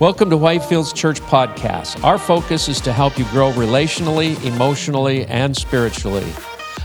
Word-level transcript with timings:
Welcome 0.00 0.30
to 0.30 0.36
Whitefields 0.36 0.94
Church 0.94 1.20
Podcast. 1.20 2.02
Our 2.02 2.16
focus 2.16 2.70
is 2.70 2.80
to 2.80 2.90
help 2.90 3.18
you 3.18 3.26
grow 3.26 3.52
relationally, 3.52 4.42
emotionally, 4.46 5.26
and 5.26 5.54
spiritually. 5.54 6.24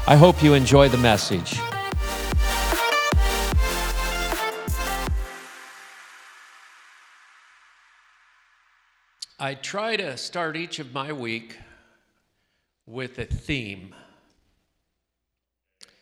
I 0.05 0.17
hope 0.17 0.43
you 0.43 0.53
enjoy 0.53 0.89
the 0.89 0.97
message. 0.97 1.57
I 9.39 9.53
try 9.61 9.95
to 9.95 10.17
start 10.17 10.57
each 10.57 10.79
of 10.79 10.93
my 10.93 11.13
week 11.13 11.57
with 12.85 13.17
a 13.17 13.25
theme 13.25 13.95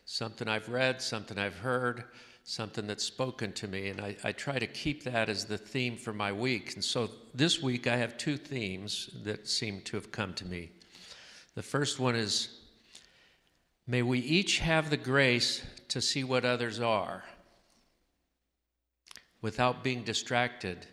something 0.06 0.48
I've 0.48 0.68
read, 0.68 1.00
something 1.00 1.38
I've 1.38 1.60
heard, 1.60 2.06
something 2.44 2.88
that's 2.88 3.04
spoken 3.04 3.54
to 3.54 3.68
me. 3.68 3.88
And 3.88 4.02
I, 4.02 4.16
I, 4.24 4.32
try 4.34 4.60
to 4.60 4.68
keep 4.68 5.04
that 5.04 5.30
as 5.30 5.46
the 5.46 5.58
theme 5.58 5.96
for 5.96 6.12
my 6.12 6.32
week. 6.32 6.74
And 6.74 6.84
so 6.84 7.10
this 7.34 7.62
week 7.62 7.88
I 7.88 7.96
have 7.96 8.18
two 8.18 8.38
themes 8.38 9.10
that 9.24 9.48
seem 9.48 9.82
to 9.82 9.96
have 9.96 10.12
come 10.12 10.34
to 10.36 10.46
me. 10.46 10.72
The 11.56 11.64
first 11.64 12.00
one 12.00 12.16
is 12.16 12.60
May 13.86 14.02
we 14.02 14.20
each 14.20 14.60
have 14.60 14.90
the 14.90 14.98
grace 14.98 15.62
to 15.90 16.02
see 16.02 16.24
what 16.24 16.46
others 16.46 16.80
are 16.80 17.26
without 19.42 19.84
being 19.84 20.04
distracted 20.04 20.88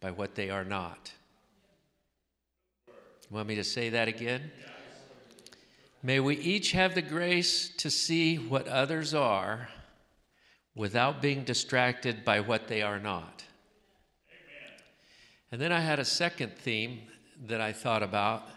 by 0.00 0.10
what 0.10 0.34
they 0.34 0.50
are 0.50 0.64
not. 0.64 1.12
You 2.88 3.36
want 3.36 3.46
me 3.46 3.54
to 3.54 3.64
say 3.64 3.90
that 3.90 4.08
again? 4.08 4.50
May 6.02 6.18
we 6.18 6.36
each 6.36 6.72
have 6.72 6.96
the 6.96 7.02
grace 7.02 7.68
to 7.76 7.90
see 7.90 8.36
what 8.36 8.66
others 8.66 9.14
are 9.14 9.68
without 10.74 11.20
being 11.20 11.44
distracted 11.44 12.24
by 12.24 12.40
what 12.40 12.68
they 12.68 12.82
are 12.82 12.98
not. 12.98 13.44
Amen. 14.30 14.80
And 15.50 15.60
then 15.60 15.72
I 15.72 15.80
had 15.80 15.98
a 15.98 16.04
second 16.04 16.56
theme 16.56 17.00
that 17.46 17.60
I 17.60 17.72
thought 17.72 18.02
about. 18.02 18.48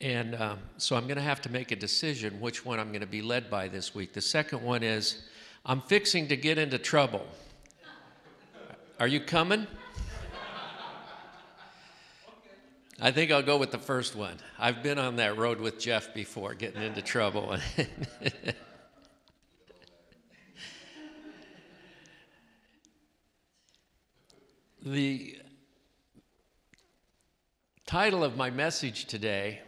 And 0.00 0.34
um, 0.34 0.58
so 0.78 0.96
I'm 0.96 1.04
going 1.04 1.16
to 1.16 1.22
have 1.22 1.40
to 1.42 1.50
make 1.50 1.70
a 1.70 1.76
decision 1.76 2.40
which 2.40 2.64
one 2.64 2.80
I'm 2.80 2.88
going 2.88 3.00
to 3.00 3.06
be 3.06 3.22
led 3.22 3.48
by 3.48 3.68
this 3.68 3.94
week. 3.94 4.12
The 4.12 4.20
second 4.20 4.62
one 4.62 4.82
is 4.82 5.22
I'm 5.64 5.80
fixing 5.80 6.28
to 6.28 6.36
get 6.36 6.58
into 6.58 6.78
trouble. 6.78 7.26
Are 8.98 9.06
you 9.06 9.20
coming? 9.20 9.66
I 13.00 13.10
think 13.10 13.32
I'll 13.32 13.42
go 13.42 13.56
with 13.56 13.72
the 13.72 13.78
first 13.78 14.14
one. 14.14 14.36
I've 14.58 14.82
been 14.82 14.98
on 14.98 15.16
that 15.16 15.36
road 15.36 15.60
with 15.60 15.80
Jeff 15.80 16.14
before, 16.14 16.54
getting 16.54 16.82
into 16.82 17.02
trouble. 17.02 17.56
The 24.84 25.38
title 27.86 28.24
of 28.24 28.36
my 28.36 28.50
message 28.50 29.04
today 29.04 29.60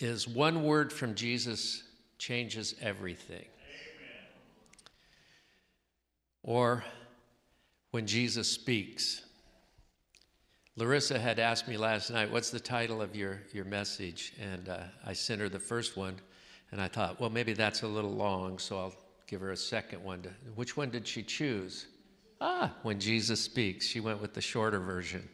is 0.00 0.26
One 0.26 0.64
Word 0.64 0.92
from 0.92 1.14
Jesus 1.14 1.84
Changes 2.18 2.74
Everything. 2.80 3.44
Amen. 3.44 4.26
Or 6.42 6.84
When 7.92 8.08
Jesus 8.08 8.50
Speaks. 8.50 9.22
Larissa 10.74 11.16
had 11.16 11.38
asked 11.38 11.68
me 11.68 11.76
last 11.76 12.10
night, 12.10 12.32
What's 12.32 12.50
the 12.50 12.58
title 12.58 13.00
of 13.00 13.14
your, 13.14 13.42
your 13.52 13.66
message? 13.66 14.32
And 14.40 14.68
uh, 14.68 14.78
I 15.06 15.12
sent 15.12 15.40
her 15.40 15.48
the 15.48 15.60
first 15.60 15.96
one, 15.96 16.16
and 16.72 16.80
I 16.80 16.88
thought, 16.88 17.20
Well, 17.20 17.30
maybe 17.30 17.52
that's 17.52 17.82
a 17.82 17.88
little 17.88 18.10
long, 18.10 18.58
so 18.58 18.80
I'll 18.80 18.94
give 19.28 19.40
her 19.42 19.52
a 19.52 19.56
second 19.56 20.02
one. 20.02 20.22
To, 20.22 20.30
which 20.56 20.76
one 20.76 20.90
did 20.90 21.06
she 21.06 21.22
choose? 21.22 21.86
Ah, 22.40 22.72
when 22.82 23.00
Jesus 23.00 23.40
speaks. 23.40 23.86
She 23.86 24.00
went 24.00 24.20
with 24.20 24.34
the 24.34 24.40
shorter 24.40 24.78
version. 24.78 25.28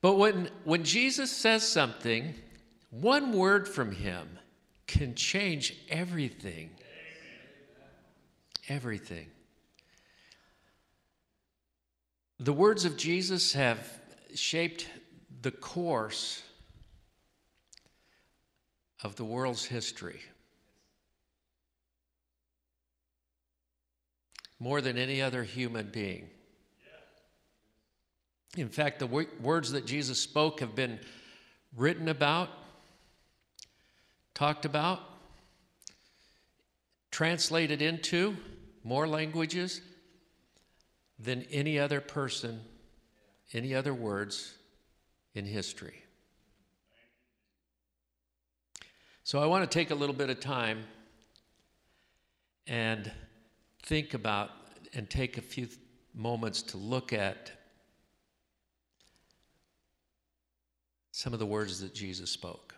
But 0.00 0.16
when, 0.16 0.50
when 0.64 0.82
Jesus 0.82 1.30
says 1.30 1.66
something, 1.66 2.34
one 2.90 3.32
word 3.32 3.68
from 3.68 3.92
him 3.92 4.38
can 4.86 5.14
change 5.14 5.76
everything. 5.88 6.70
Everything. 8.68 9.26
The 12.40 12.52
words 12.52 12.84
of 12.84 12.96
Jesus 12.96 13.52
have 13.52 14.00
shaped 14.34 14.88
the 15.42 15.52
course 15.52 16.42
of 19.04 19.14
the 19.16 19.24
world's 19.24 19.64
history. 19.64 20.20
More 24.62 24.80
than 24.80 24.96
any 24.96 25.20
other 25.20 25.42
human 25.42 25.88
being. 25.88 26.30
In 28.56 28.68
fact, 28.68 29.00
the 29.00 29.26
words 29.40 29.72
that 29.72 29.86
Jesus 29.86 30.20
spoke 30.20 30.60
have 30.60 30.76
been 30.76 31.00
written 31.76 32.08
about, 32.08 32.48
talked 34.34 34.64
about, 34.64 35.00
translated 37.10 37.82
into 37.82 38.36
more 38.84 39.08
languages 39.08 39.80
than 41.18 41.42
any 41.50 41.76
other 41.76 42.00
person, 42.00 42.60
any 43.52 43.74
other 43.74 43.92
words 43.92 44.54
in 45.34 45.44
history. 45.44 46.04
So 49.24 49.42
I 49.42 49.46
want 49.46 49.68
to 49.68 49.78
take 49.78 49.90
a 49.90 49.96
little 49.96 50.14
bit 50.14 50.30
of 50.30 50.38
time 50.38 50.84
and 52.68 53.10
think 53.82 54.14
about 54.14 54.50
and 54.94 55.08
take 55.08 55.38
a 55.38 55.42
few 55.42 55.68
moments 56.14 56.62
to 56.62 56.76
look 56.76 57.12
at 57.12 57.50
some 61.10 61.32
of 61.32 61.38
the 61.38 61.46
words 61.46 61.80
that 61.80 61.94
Jesus 61.94 62.30
spoke. 62.30 62.74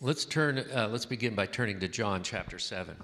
Let's 0.00 0.24
turn. 0.24 0.58
Uh, 0.58 0.88
let's 0.90 1.06
begin 1.06 1.34
by 1.34 1.46
turning 1.46 1.78
to 1.80 1.88
John 1.88 2.22
chapter 2.22 2.58
seven. 2.58 2.96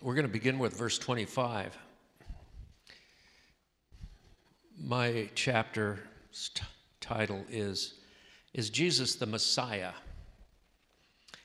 We're 0.00 0.14
going 0.14 0.26
to 0.26 0.32
begin 0.48 0.58
with 0.58 0.78
verse 0.78 0.96
25. 0.96 1.76
My 4.82 5.28
chapter's 5.34 5.98
t- 6.54 6.62
title 7.02 7.44
is 7.50 8.00
Is 8.54 8.70
Jesus 8.70 9.16
the 9.16 9.26
Messiah? 9.26 9.92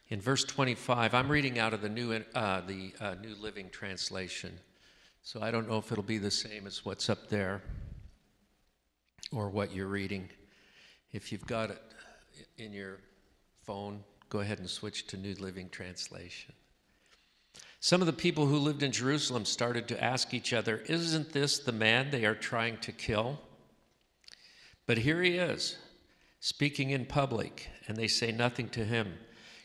In 0.08 0.22
verse 0.22 0.46
25, 0.46 1.13
I'm 1.13 1.30
reading 1.30 1.59
out 1.59 1.74
of 1.74 1.81
the 1.81 1.90
New, 1.90 2.13
uh, 2.13 2.62
the, 2.62 2.94
uh, 3.02 3.16
New 3.22 3.36
Living 3.42 3.69
Translation. 3.72 4.58
So 5.22 5.42
I 5.42 5.52
don't 5.52 5.68
know 5.68 5.80
if 5.80 5.92
it'll 5.92 6.02
be 6.02 6.18
the 6.18 6.31
same 6.31 6.66
as 6.66 6.86
what's 6.86 7.09
up 7.09 7.28
there 7.28 7.62
or 9.34 9.50
what 9.50 9.75
you're 9.75 9.88
reading. 9.88 10.30
If 11.12 11.30
you've 11.34 11.46
got 11.46 11.72
it 11.72 11.81
in 12.58 12.72
your 12.72 13.00
phone, 13.63 14.02
go 14.30 14.40
ahead 14.40 14.59
and 14.59 14.69
switch 14.69 15.08
to 15.08 15.18
New 15.18 15.34
Living 15.42 15.68
Translation. 15.68 16.53
Some 17.84 18.00
of 18.00 18.08
the 18.08 18.14
people 18.14 18.46
who 18.46 18.60
lived 18.60 18.82
in 18.82 18.94
Jerusalem 18.94 19.44
started 19.44 19.90
to 19.90 20.02
ask 20.02 20.34
each 20.34 20.54
other, 20.54 20.78
Isn't 20.88 21.34
this 21.34 21.60
the 21.60 21.74
man 21.74 22.12
they 22.12 22.24
are 22.24 22.34
trying 22.34 22.78
to 22.78 22.94
kill? 22.94 23.42
But 24.86 25.00
here 25.00 25.22
he 25.22 25.36
is, 25.36 25.78
speaking 26.40 26.92
in 26.92 27.06
public, 27.06 27.68
and 27.86 27.98
they 27.98 28.08
say 28.08 28.32
nothing 28.32 28.70
to 28.70 28.86
him. 28.86 29.16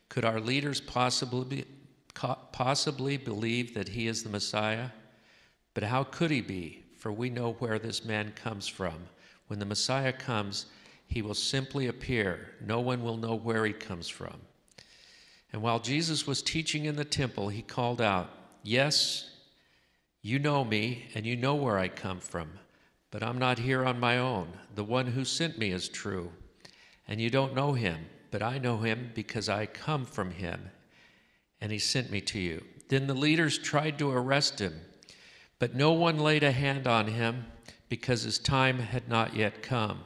Could 0.08 0.24
our 0.24 0.40
leaders 0.40 0.80
possibly, 0.80 1.64
possibly 2.12 3.18
believe 3.18 3.72
that 3.74 3.90
he 3.90 4.08
is 4.08 4.24
the 4.24 4.30
Messiah? 4.30 4.88
But 5.72 5.84
how 5.84 6.02
could 6.02 6.32
he 6.32 6.40
be? 6.40 6.86
For 6.96 7.12
we 7.12 7.30
know 7.30 7.52
where 7.60 7.78
this 7.78 8.04
man 8.04 8.32
comes 8.32 8.66
from. 8.66 8.96
When 9.46 9.60
the 9.60 9.64
Messiah 9.64 10.12
comes, 10.12 10.66
he 11.06 11.22
will 11.22 11.34
simply 11.34 11.86
appear. 11.86 12.50
No 12.60 12.80
one 12.80 13.00
will 13.04 13.16
know 13.16 13.36
where 13.36 13.64
he 13.64 13.72
comes 13.72 14.08
from. 14.08 14.40
And 15.52 15.62
while 15.62 15.80
Jesus 15.80 16.26
was 16.26 16.42
teaching 16.42 16.84
in 16.84 16.96
the 16.96 17.04
temple, 17.04 17.48
he 17.48 17.62
called 17.62 18.00
out, 18.00 18.30
Yes, 18.62 19.30
you 20.22 20.38
know 20.38 20.64
me, 20.64 21.06
and 21.14 21.24
you 21.24 21.36
know 21.36 21.54
where 21.54 21.78
I 21.78 21.88
come 21.88 22.20
from, 22.20 22.50
but 23.10 23.22
I'm 23.22 23.38
not 23.38 23.58
here 23.58 23.84
on 23.84 23.98
my 23.98 24.18
own. 24.18 24.48
The 24.74 24.84
one 24.84 25.06
who 25.06 25.24
sent 25.24 25.58
me 25.58 25.70
is 25.70 25.88
true. 25.88 26.30
And 27.06 27.20
you 27.20 27.30
don't 27.30 27.54
know 27.54 27.72
him, 27.72 28.06
but 28.30 28.42
I 28.42 28.58
know 28.58 28.78
him 28.78 29.12
because 29.14 29.48
I 29.48 29.64
come 29.64 30.04
from 30.04 30.32
him, 30.32 30.70
and 31.60 31.72
he 31.72 31.78
sent 31.78 32.10
me 32.10 32.20
to 32.22 32.38
you. 32.38 32.62
Then 32.88 33.06
the 33.06 33.14
leaders 33.14 33.58
tried 33.58 33.98
to 33.98 34.10
arrest 34.10 34.58
him, 34.58 34.74
but 35.58 35.74
no 35.74 35.92
one 35.92 36.18
laid 36.18 36.42
a 36.42 36.52
hand 36.52 36.86
on 36.86 37.06
him 37.06 37.46
because 37.88 38.22
his 38.22 38.38
time 38.38 38.78
had 38.78 39.08
not 39.08 39.34
yet 39.34 39.62
come. 39.62 40.00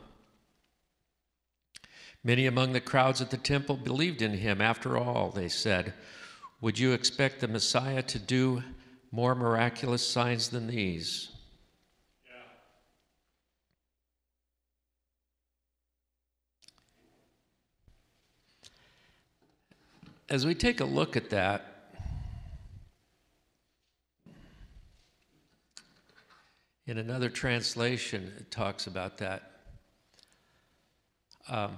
Many 2.24 2.46
among 2.46 2.72
the 2.72 2.80
crowds 2.80 3.20
at 3.20 3.30
the 3.30 3.36
temple 3.36 3.76
believed 3.76 4.22
in 4.22 4.34
him. 4.34 4.60
After 4.60 4.96
all, 4.96 5.30
they 5.30 5.48
said, 5.48 5.92
Would 6.60 6.78
you 6.78 6.92
expect 6.92 7.40
the 7.40 7.48
Messiah 7.48 8.02
to 8.02 8.18
do 8.18 8.62
more 9.10 9.34
miraculous 9.34 10.06
signs 10.06 10.48
than 10.48 10.68
these? 10.68 11.30
As 20.30 20.46
we 20.46 20.54
take 20.54 20.80
a 20.80 20.84
look 20.84 21.16
at 21.16 21.28
that, 21.30 21.66
in 26.86 26.98
another 26.98 27.28
translation, 27.28 28.32
it 28.38 28.50
talks 28.50 28.86
about 28.86 29.18
that. 29.18 29.50
Um, 31.48 31.72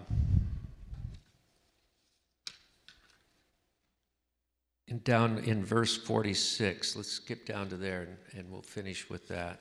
down 5.02 5.38
in 5.38 5.64
verse 5.64 5.96
46, 5.96 6.96
let's 6.96 7.11
skip 7.11 7.46
down 7.46 7.69
to 7.70 7.76
there 7.76 8.02
and, 8.02 8.17
and 8.38 8.50
we'll 8.50 8.62
finish 8.62 9.08
with 9.08 9.26
that. 9.29 9.61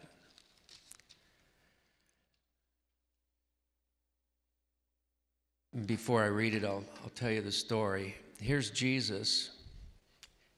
Before 5.86 6.22
I 6.22 6.28
read 6.28 6.54
it, 6.54 6.64
I'll, 6.64 6.84
I'll 7.04 7.10
tell 7.16 7.32
you 7.32 7.42
the 7.42 7.52
story. 7.52 8.16
Here's 8.40 8.70
Jesus. 8.70 9.50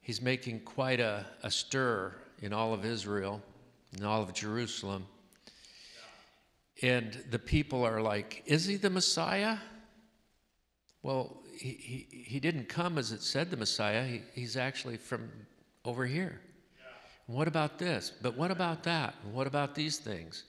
He's 0.02 0.22
making 0.22 0.62
quite 0.62 1.00
a, 1.00 1.26
a 1.42 1.50
stir 1.50 2.14
in 2.42 2.52
all 2.52 2.74
of 2.74 2.84
Israel, 2.84 3.42
in 3.98 4.04
all 4.04 4.22
of 4.22 4.34
Jerusalem. 4.34 5.06
And 6.82 7.24
the 7.30 7.40
people 7.40 7.86
are 7.86 8.02
like, 8.02 8.44
Is 8.46 8.66
he 8.66 8.76
the 8.76 8.90
Messiah? 8.90 9.58
Well, 11.02 11.42
he, 11.58 12.08
he, 12.10 12.24
he 12.24 12.40
didn't 12.40 12.70
come 12.70 12.98
as 12.98 13.12
it 13.12 13.22
said 13.22 13.52
the 13.52 13.58
Messiah. 13.58 14.06
He, 14.06 14.22
he's 14.34 14.58
actually 14.58 14.98
from 14.98 15.30
over 15.84 16.06
here. 16.06 16.42
Yeah. 16.78 16.86
What 17.28 17.48
about 17.48 17.78
this? 17.78 18.12
But 18.22 18.38
what 18.38 18.52
about 18.52 18.84
that? 18.84 19.16
what 19.32 19.48
about 19.48 19.76
these 19.76 19.98
things? 19.98 20.44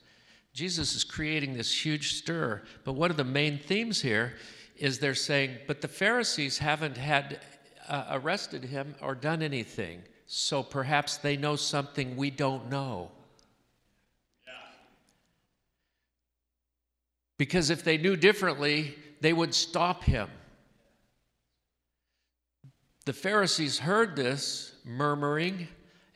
Jesus 0.52 0.94
is 0.94 1.04
creating 1.04 1.54
this 1.54 1.84
huge 1.84 2.14
stir. 2.14 2.62
But 2.84 2.94
one 2.94 3.10
of 3.10 3.16
the 3.16 3.24
main 3.24 3.58
themes 3.58 4.00
here 4.00 4.34
is 4.76 4.98
they're 4.98 5.14
saying, 5.14 5.58
but 5.66 5.80
the 5.80 5.88
Pharisees 5.88 6.58
haven't 6.58 6.96
had 6.96 7.40
uh, 7.88 8.04
arrested 8.10 8.64
him 8.64 8.94
or 9.02 9.14
done 9.14 9.42
anything. 9.42 10.02
So 10.26 10.62
perhaps 10.62 11.18
they 11.18 11.36
know 11.36 11.56
something 11.56 12.16
we 12.16 12.30
don't 12.30 12.70
know. 12.70 13.10
Because 17.38 17.70
if 17.70 17.84
they 17.84 17.98
knew 17.98 18.16
differently, 18.16 18.94
they 19.20 19.32
would 19.32 19.54
stop 19.54 20.04
him. 20.04 20.28
The 23.06 23.12
Pharisees 23.12 23.78
heard 23.78 24.16
this 24.16 24.72
murmuring 24.84 25.68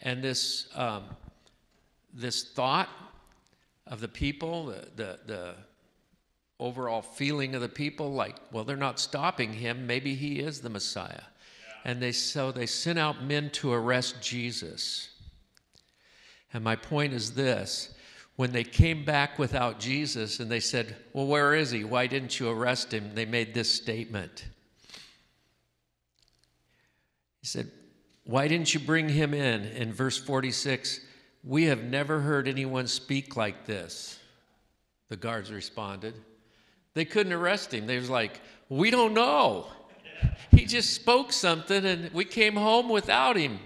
and 0.03 0.25
this, 0.25 0.67
um, 0.75 1.05
this 2.13 2.43
thought 2.43 2.89
of 3.87 4.01
the 4.01 4.09
people, 4.09 4.67
the, 4.67 4.89
the, 4.97 5.19
the 5.25 5.55
overall 6.59 7.01
feeling 7.01 7.55
of 7.55 7.61
the 7.61 7.69
people 7.69 8.13
like, 8.13 8.35
well, 8.51 8.65
they're 8.65 8.77
not 8.77 8.99
stopping 8.99 9.53
him. 9.53 9.87
Maybe 9.87 10.17
he 10.17 10.41
is 10.41 10.61
the 10.61 10.69
Messiah. 10.69 11.23
Yeah. 11.23 11.93
And 11.93 12.03
they, 12.03 12.11
so 12.11 12.51
they 12.51 12.67
sent 12.67 12.99
out 12.99 13.23
men 13.23 13.51
to 13.51 13.73
arrest 13.73 14.21
Jesus. 14.21 15.11
And 16.53 16.65
my 16.65 16.75
point 16.75 17.13
is 17.13 17.35
this 17.35 17.95
when 18.35 18.51
they 18.51 18.65
came 18.65 19.05
back 19.05 19.39
without 19.39 19.79
Jesus 19.79 20.41
and 20.41 20.51
they 20.51 20.59
said, 20.59 20.97
Well, 21.13 21.29
where 21.29 21.55
is 21.55 21.71
he? 21.71 21.85
Why 21.85 22.09
didn't 22.09 22.41
you 22.41 22.51
arrest 22.51 22.93
him? 22.93 23.15
They 23.15 23.27
made 23.27 23.55
this 23.55 23.73
statement. 23.73 24.47
He 27.41 27.47
said, 27.47 27.71
Why 28.25 28.49
didn't 28.49 28.73
you 28.75 28.81
bring 28.81 29.09
him 29.09 29.35
in? 29.35 29.65
In 29.65 29.93
verse 29.93 30.19
46, 30.19 31.01
we 31.43 31.65
have 31.65 31.83
never 31.83 32.21
heard 32.21 32.47
anyone 32.47 32.87
speak 32.87 33.37
like 33.37 33.67
this. 33.67 34.19
The 35.09 35.17
guards 35.17 35.51
responded. 35.51 36.15
They 36.95 37.05
couldn't 37.05 37.33
arrest 37.33 37.73
him. 37.73 37.87
They 37.87 37.99
was 37.99 38.11
like, 38.11 38.41
We 38.69 38.91
don't 38.91 39.15
know. 39.15 39.69
He 40.51 40.67
just 40.67 40.93
spoke 40.93 41.33
something 41.33 41.85
and 41.85 42.13
we 42.13 42.27
came 42.27 42.55
home 42.55 42.89
without 42.91 43.37
him. 43.37 43.59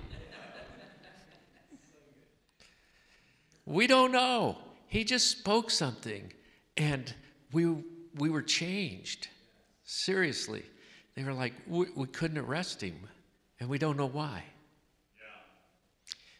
We 3.66 3.86
don't 3.86 4.12
know. 4.12 4.58
He 4.86 5.04
just 5.04 5.30
spoke 5.30 5.70
something 5.70 6.32
and 6.76 7.12
we, 7.50 7.66
we 8.14 8.30
were 8.30 8.42
changed. 8.42 9.28
Seriously. 9.84 10.62
They 11.16 11.24
were 11.24 11.32
like, 11.32 11.54
we, 11.66 11.86
we 11.96 12.06
couldn't 12.06 12.38
arrest 12.38 12.82
him 12.82 13.08
and 13.64 13.70
we 13.70 13.78
don't 13.78 13.96
know 13.96 14.04
why. 14.04 14.44
Yeah. 15.16 15.22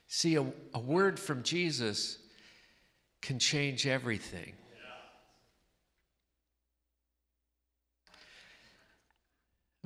See, 0.09 0.35
a, 0.35 0.45
a 0.75 0.79
word 0.79 1.19
from 1.19 1.43
Jesus 1.43 2.19
can 3.23 3.39
change 3.39 3.87
everything. 3.87 4.53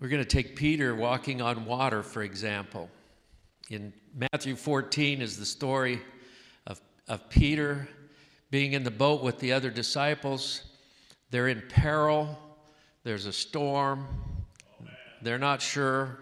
We're 0.01 0.09
going 0.09 0.21
to 0.21 0.29
take 0.29 0.57
Peter 0.57 0.97
walking 0.97 1.41
on 1.41 1.65
water, 1.65 2.03
for 2.03 2.25
example. 2.25 2.91
In 3.71 3.93
Matthew 4.33 4.57
14 4.57 5.23
is 5.23 5.39
the 5.39 5.47
story 5.47 6.01
of 6.67 7.31
Peter 7.31 7.89
being 8.51 8.73
in 8.73 8.83
the 8.83 8.91
boat 8.91 9.23
with 9.23 9.39
the 9.39 9.53
other 9.53 9.71
disciples. 9.71 10.63
They're 11.31 11.47
in 11.47 11.63
peril, 11.69 12.37
there's 13.05 13.27
a 13.27 13.33
storm, 13.33 14.09
they're 15.23 15.39
not 15.39 15.63
sure, 15.63 16.19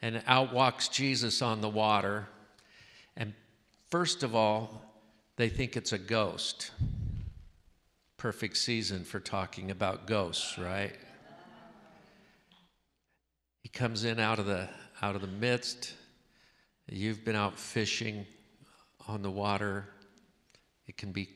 and 0.00 0.22
out 0.26 0.52
walks 0.52 0.88
Jesus 0.88 1.42
on 1.42 1.60
the 1.60 1.68
water. 1.68 2.28
And 3.16 3.34
first 3.90 4.22
of 4.22 4.34
all, 4.34 4.82
they 5.36 5.48
think 5.48 5.76
it's 5.76 5.92
a 5.92 5.98
ghost. 5.98 6.70
Perfect 8.16 8.56
season 8.56 9.04
for 9.04 9.20
talking 9.20 9.70
about 9.70 10.06
ghosts, 10.06 10.58
right? 10.58 10.92
He 13.62 13.68
comes 13.68 14.04
in 14.04 14.18
out 14.18 14.38
of 14.38 14.46
the 14.46 14.68
out 15.02 15.14
of 15.14 15.20
the 15.20 15.28
midst. 15.28 15.94
You've 16.90 17.24
been 17.24 17.36
out 17.36 17.58
fishing 17.58 18.26
on 19.06 19.22
the 19.22 19.30
water. 19.30 19.88
It 20.86 20.96
can 20.96 21.12
be 21.12 21.28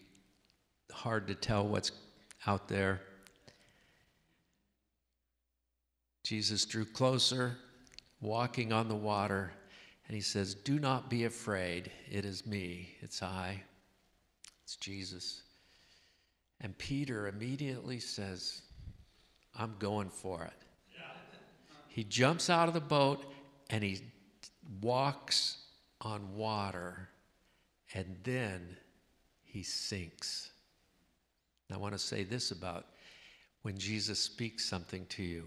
hard 0.91 1.29
to 1.29 1.35
tell 1.35 1.67
what's 1.67 1.93
out 2.47 2.69
there. 2.69 3.01
Jesus 6.25 6.65
drew 6.65 6.85
closer, 6.85 7.57
walking 8.23 8.73
on 8.73 8.89
the 8.89 8.95
water, 8.95 9.53
and 10.07 10.15
he 10.15 10.23
says, 10.23 10.55
Do 10.55 10.79
not 10.79 11.11
be 11.11 11.25
afraid. 11.25 11.91
It 12.11 12.25
is 12.25 12.47
me. 12.47 12.95
It's 13.01 13.23
I. 13.23 13.63
It's 14.65 14.77
Jesus. 14.77 15.43
And 16.61 16.77
Peter 16.79 17.27
immediately 17.27 17.99
says, 17.99 18.63
I'm 19.59 19.75
going 19.79 20.09
for 20.09 20.45
it. 20.45 20.53
He 21.89 22.05
jumps 22.05 22.49
out 22.49 22.69
of 22.69 22.75
the 22.75 22.81
boat 22.81 23.31
and 23.69 23.85
he 23.85 24.01
walks 24.81 25.59
on 26.01 26.35
water, 26.35 27.09
and 27.95 28.17
then 28.23 28.77
he 29.45 29.63
sinks. 29.63 30.51
I 31.73 31.77
want 31.79 31.95
to 31.95 31.99
say 31.99 32.23
this 32.23 32.51
about 32.51 32.87
when 33.63 33.79
Jesus 33.79 34.19
speaks 34.19 34.65
something 34.65 35.07
to 35.07 35.23
you. 35.23 35.45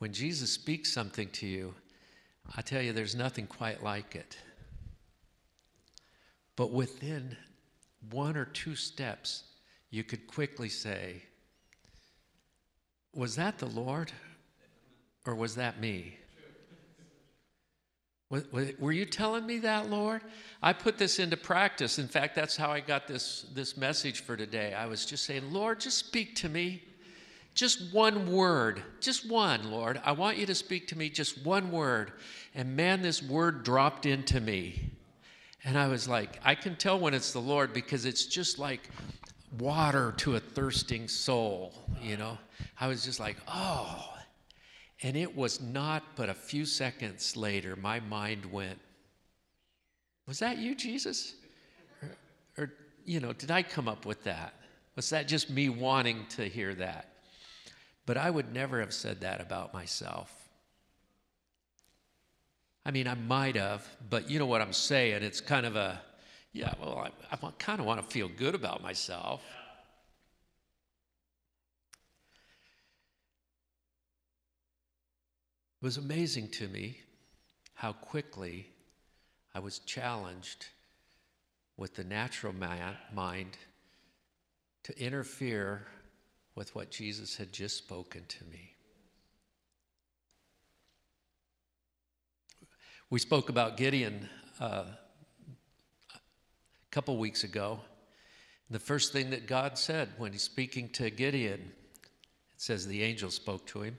When 0.00 0.14
Jesus 0.14 0.50
speaks 0.50 0.90
something 0.90 1.28
to 1.28 1.46
you, 1.46 1.74
I 2.56 2.62
tell 2.62 2.80
you, 2.80 2.94
there's 2.94 3.14
nothing 3.14 3.46
quite 3.46 3.84
like 3.84 4.16
it. 4.16 4.38
But 6.56 6.72
within 6.72 7.36
one 8.10 8.34
or 8.34 8.46
two 8.46 8.74
steps, 8.74 9.44
you 9.90 10.02
could 10.02 10.26
quickly 10.26 10.70
say, 10.70 11.22
Was 13.14 13.36
that 13.36 13.58
the 13.58 13.66
Lord? 13.66 14.10
Or 15.26 15.34
was 15.34 15.56
that 15.56 15.78
me? 15.78 16.16
Were 18.30 18.92
you 18.92 19.04
telling 19.04 19.44
me 19.44 19.58
that, 19.58 19.90
Lord? 19.90 20.22
I 20.62 20.72
put 20.72 20.96
this 20.96 21.18
into 21.18 21.36
practice. 21.36 21.98
In 21.98 22.08
fact, 22.08 22.34
that's 22.34 22.56
how 22.56 22.70
I 22.70 22.80
got 22.80 23.06
this, 23.06 23.44
this 23.52 23.76
message 23.76 24.22
for 24.22 24.34
today. 24.34 24.72
I 24.72 24.86
was 24.86 25.04
just 25.04 25.24
saying, 25.24 25.52
Lord, 25.52 25.80
just 25.80 25.98
speak 25.98 26.36
to 26.36 26.48
me. 26.48 26.84
Just 27.54 27.92
one 27.92 28.30
word. 28.32 28.82
Just 29.00 29.28
one, 29.28 29.70
Lord. 29.70 30.00
I 30.04 30.12
want 30.12 30.38
you 30.38 30.46
to 30.46 30.54
speak 30.54 30.88
to 30.88 30.98
me 30.98 31.08
just 31.08 31.44
one 31.44 31.70
word. 31.70 32.12
And 32.54 32.76
man, 32.76 33.02
this 33.02 33.22
word 33.22 33.64
dropped 33.64 34.06
into 34.06 34.40
me. 34.40 34.92
And 35.64 35.78
I 35.78 35.88
was 35.88 36.08
like, 36.08 36.40
I 36.44 36.54
can 36.54 36.76
tell 36.76 36.98
when 36.98 37.12
it's 37.12 37.32
the 37.32 37.40
Lord 37.40 37.72
because 37.72 38.06
it's 38.06 38.24
just 38.24 38.58
like 38.58 38.88
water 39.58 40.14
to 40.18 40.36
a 40.36 40.40
thirsting 40.40 41.08
soul, 41.08 41.74
you 42.00 42.16
know? 42.16 42.38
I 42.80 42.86
was 42.86 43.04
just 43.04 43.20
like, 43.20 43.36
oh, 43.46 44.14
and 45.02 45.16
it 45.16 45.34
was 45.34 45.60
not 45.60 46.02
but 46.16 46.28
a 46.28 46.34
few 46.34 46.64
seconds 46.64 47.36
later, 47.36 47.76
my 47.76 48.00
mind 48.00 48.44
went, 48.46 48.78
Was 50.26 50.38
that 50.38 50.58
you, 50.58 50.74
Jesus? 50.74 51.34
Or, 52.02 52.16
or, 52.58 52.72
you 53.04 53.20
know, 53.20 53.32
did 53.32 53.50
I 53.50 53.62
come 53.62 53.88
up 53.88 54.06
with 54.06 54.22
that? 54.24 54.54
Was 54.96 55.10
that 55.10 55.26
just 55.26 55.50
me 55.50 55.68
wanting 55.68 56.26
to 56.30 56.48
hear 56.48 56.74
that? 56.74 57.09
But 58.10 58.16
I 58.16 58.28
would 58.28 58.52
never 58.52 58.80
have 58.80 58.92
said 58.92 59.20
that 59.20 59.40
about 59.40 59.72
myself. 59.72 60.34
I 62.84 62.90
mean, 62.90 63.06
I 63.06 63.14
might 63.14 63.54
have, 63.54 63.86
but 64.10 64.28
you 64.28 64.40
know 64.40 64.46
what 64.46 64.60
I'm 64.60 64.72
saying? 64.72 65.22
It's 65.22 65.40
kind 65.40 65.64
of 65.64 65.76
a, 65.76 66.02
yeah, 66.52 66.74
well, 66.80 66.98
I, 66.98 67.10
I 67.32 67.50
kind 67.60 67.78
of 67.78 67.86
want 67.86 68.02
to 68.02 68.06
feel 68.12 68.26
good 68.26 68.56
about 68.56 68.82
myself. 68.82 69.44
It 75.80 75.84
was 75.84 75.96
amazing 75.96 76.48
to 76.48 76.66
me 76.66 76.98
how 77.74 77.92
quickly 77.92 78.72
I 79.54 79.60
was 79.60 79.78
challenged 79.78 80.66
with 81.76 81.94
the 81.94 82.02
natural 82.02 82.54
man, 82.54 82.96
mind 83.14 83.56
to 84.82 85.00
interfere 85.00 85.86
with 86.54 86.74
what 86.74 86.90
Jesus 86.90 87.36
had 87.36 87.52
just 87.52 87.76
spoken 87.76 88.22
to 88.28 88.44
me. 88.44 88.74
We 93.08 93.18
spoke 93.18 93.48
about 93.48 93.76
Gideon 93.76 94.28
uh, 94.60 94.84
a 96.14 96.90
couple 96.90 97.16
weeks 97.16 97.42
ago. 97.42 97.80
The 98.70 98.78
first 98.78 99.12
thing 99.12 99.30
that 99.30 99.48
God 99.48 99.76
said 99.76 100.10
when 100.16 100.30
he's 100.32 100.42
speaking 100.42 100.88
to 100.90 101.10
Gideon, 101.10 101.72
it 102.54 102.60
says 102.60 102.86
the 102.86 103.02
angel 103.02 103.30
spoke 103.30 103.66
to 103.66 103.82
him. 103.82 103.98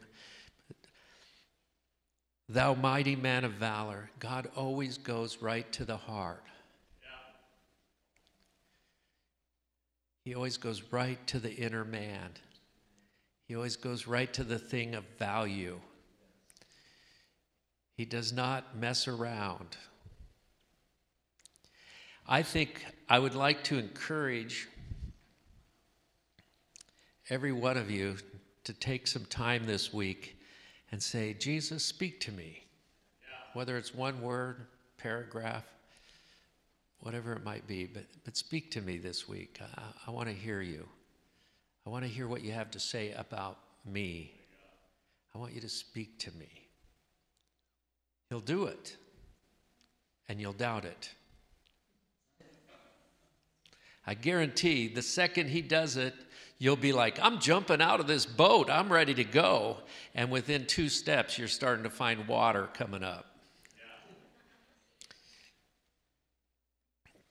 Thou 2.48 2.74
mighty 2.74 3.15
man 3.15 3.43
of 3.43 3.53
valor, 3.53 4.10
God 4.20 4.50
always 4.55 4.98
goes 4.98 5.41
right 5.41 5.70
to 5.74 5.84
the 5.84 5.98
heart. 5.98 6.43
He 10.24 10.36
always 10.36 10.58
goes 10.58 10.84
right 10.92 11.25
to 11.28 11.40
the 11.40 11.54
inner 11.54 11.84
man. 11.84 12.32
He 13.48 13.56
always 13.56 13.75
goes 13.75 14.08
right 14.08 14.32
to 14.34 14.44
the 14.44 14.60
thing 14.60 14.96
of 14.96 15.04
value. 15.18 15.80
He 17.96 18.06
does 18.06 18.32
not 18.32 18.78
mess 18.78 19.08
around. 19.08 19.78
I 22.28 22.44
think 22.44 22.86
I 23.10 23.20
would 23.20 23.36
like 23.36 23.63
to 23.66 23.78
encourage 23.78 24.70
every 27.30 27.51
one 27.51 27.78
of 27.78 27.90
you 27.90 28.18
to 28.63 28.74
take 28.74 29.08
some 29.08 29.25
time 29.25 29.66
this 29.66 29.92
week 29.92 30.38
and 30.92 31.01
say, 31.01 31.34
Jesus, 31.34 31.84
speak 31.84 32.20
to 32.22 32.32
me. 32.32 32.63
Yeah. 33.22 33.50
Whether 33.54 33.78
it's 33.78 33.94
one 33.94 34.22
word, 34.22 34.68
paragraph, 34.98 35.66
whatever 37.01 37.34
it 37.34 37.43
might 37.43 37.67
be, 37.67 37.86
but, 37.86 38.05
but 38.24 38.38
speak 38.38 38.72
to 38.72 38.81
me 38.81 38.98
this 38.98 39.27
week. 39.27 39.60
I, 39.77 39.81
I 40.08 40.12
want 40.12 40.29
to 40.29 40.34
hear 40.34 40.62
you. 40.62 40.88
I 41.86 41.89
want 41.89 42.05
to 42.05 42.10
hear 42.10 42.27
what 42.27 42.43
you 42.43 42.51
have 42.51 42.72
to 42.72 42.79
say 42.79 43.12
about 43.13 43.58
me. 43.86 44.31
I 45.36 45.39
want 45.39 45.53
you 45.53 45.62
to 45.62 45.70
speak 45.70 46.20
to 46.20 46.31
me. 46.38 46.50
He'll 48.29 48.39
do 48.39 48.65
it, 48.65 48.96
and 50.29 50.39
you'll 50.39 50.53
doubt 50.53 50.86
it. 50.86 51.10
I 54.05 54.13
guarantee 54.13 54.88
the 54.88 55.01
second 55.01 55.50
he 55.50 55.62
does 55.62 55.98
it, 55.98 56.13
you'll 56.58 56.75
be 56.75 56.91
like, 56.91 57.20
I'm 57.22 57.39
jumping 57.39 57.81
out 57.81 58.00
of 58.00 58.08
this 58.08 58.25
boat. 58.25 58.70
I'm 58.70 58.91
ready 58.91 59.13
to 59.15 59.24
go. 59.24 59.77
And 60.15 60.31
within 60.31 60.65
two 60.65 60.89
steps, 60.89 61.38
you're 61.38 61.48
starting 61.48 61.84
to 61.84 61.89
find 61.89 62.27
water 62.27 62.70
coming 62.74 63.03
up. 63.03 63.30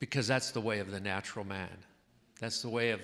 Because 0.01 0.27
that's 0.27 0.51
the 0.51 0.61
way 0.61 0.81
of 0.81 0.91
the 0.91 1.01
natural 1.01 1.45
man. 1.45 1.77
That's 2.41 2.63
the 2.63 2.71
way 2.71 2.91
of 2.91 3.01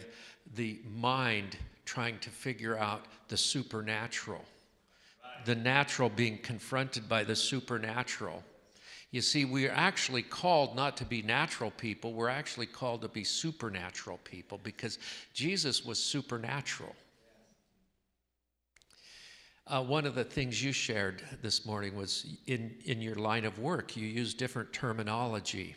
the 0.54 0.80
mind 0.92 1.56
trying 1.84 2.18
to 2.20 2.30
figure 2.30 2.76
out 2.76 3.04
the 3.28 3.36
supernatural, 3.36 4.44
the 5.44 5.54
natural 5.54 6.08
being 6.08 6.38
confronted 6.38 7.08
by 7.08 7.22
the 7.22 7.36
supernatural. 7.36 8.42
You 9.12 9.20
see, 9.20 9.44
we 9.44 9.66
are 9.66 9.72
actually 9.72 10.22
called 10.22 10.74
not 10.74 10.96
to 10.96 11.04
be 11.04 11.22
natural 11.22 11.70
people, 11.70 12.12
we're 12.12 12.28
actually 12.28 12.66
called 12.66 13.02
to 13.02 13.08
be 13.08 13.24
supernatural 13.24 14.18
people 14.24 14.58
because 14.62 14.98
Jesus 15.32 15.84
was 15.84 16.02
supernatural. 16.02 16.94
Uh, 19.68 19.82
one 19.82 20.06
of 20.06 20.14
the 20.14 20.24
things 20.24 20.62
you 20.62 20.70
shared 20.70 21.22
this 21.42 21.66
morning 21.66 21.96
was 21.96 22.36
in, 22.46 22.74
in 22.84 23.00
your 23.02 23.16
line 23.16 23.44
of 23.44 23.58
work, 23.58 23.96
you 23.96 24.06
use 24.06 24.32
different 24.32 24.72
terminology. 24.72 25.74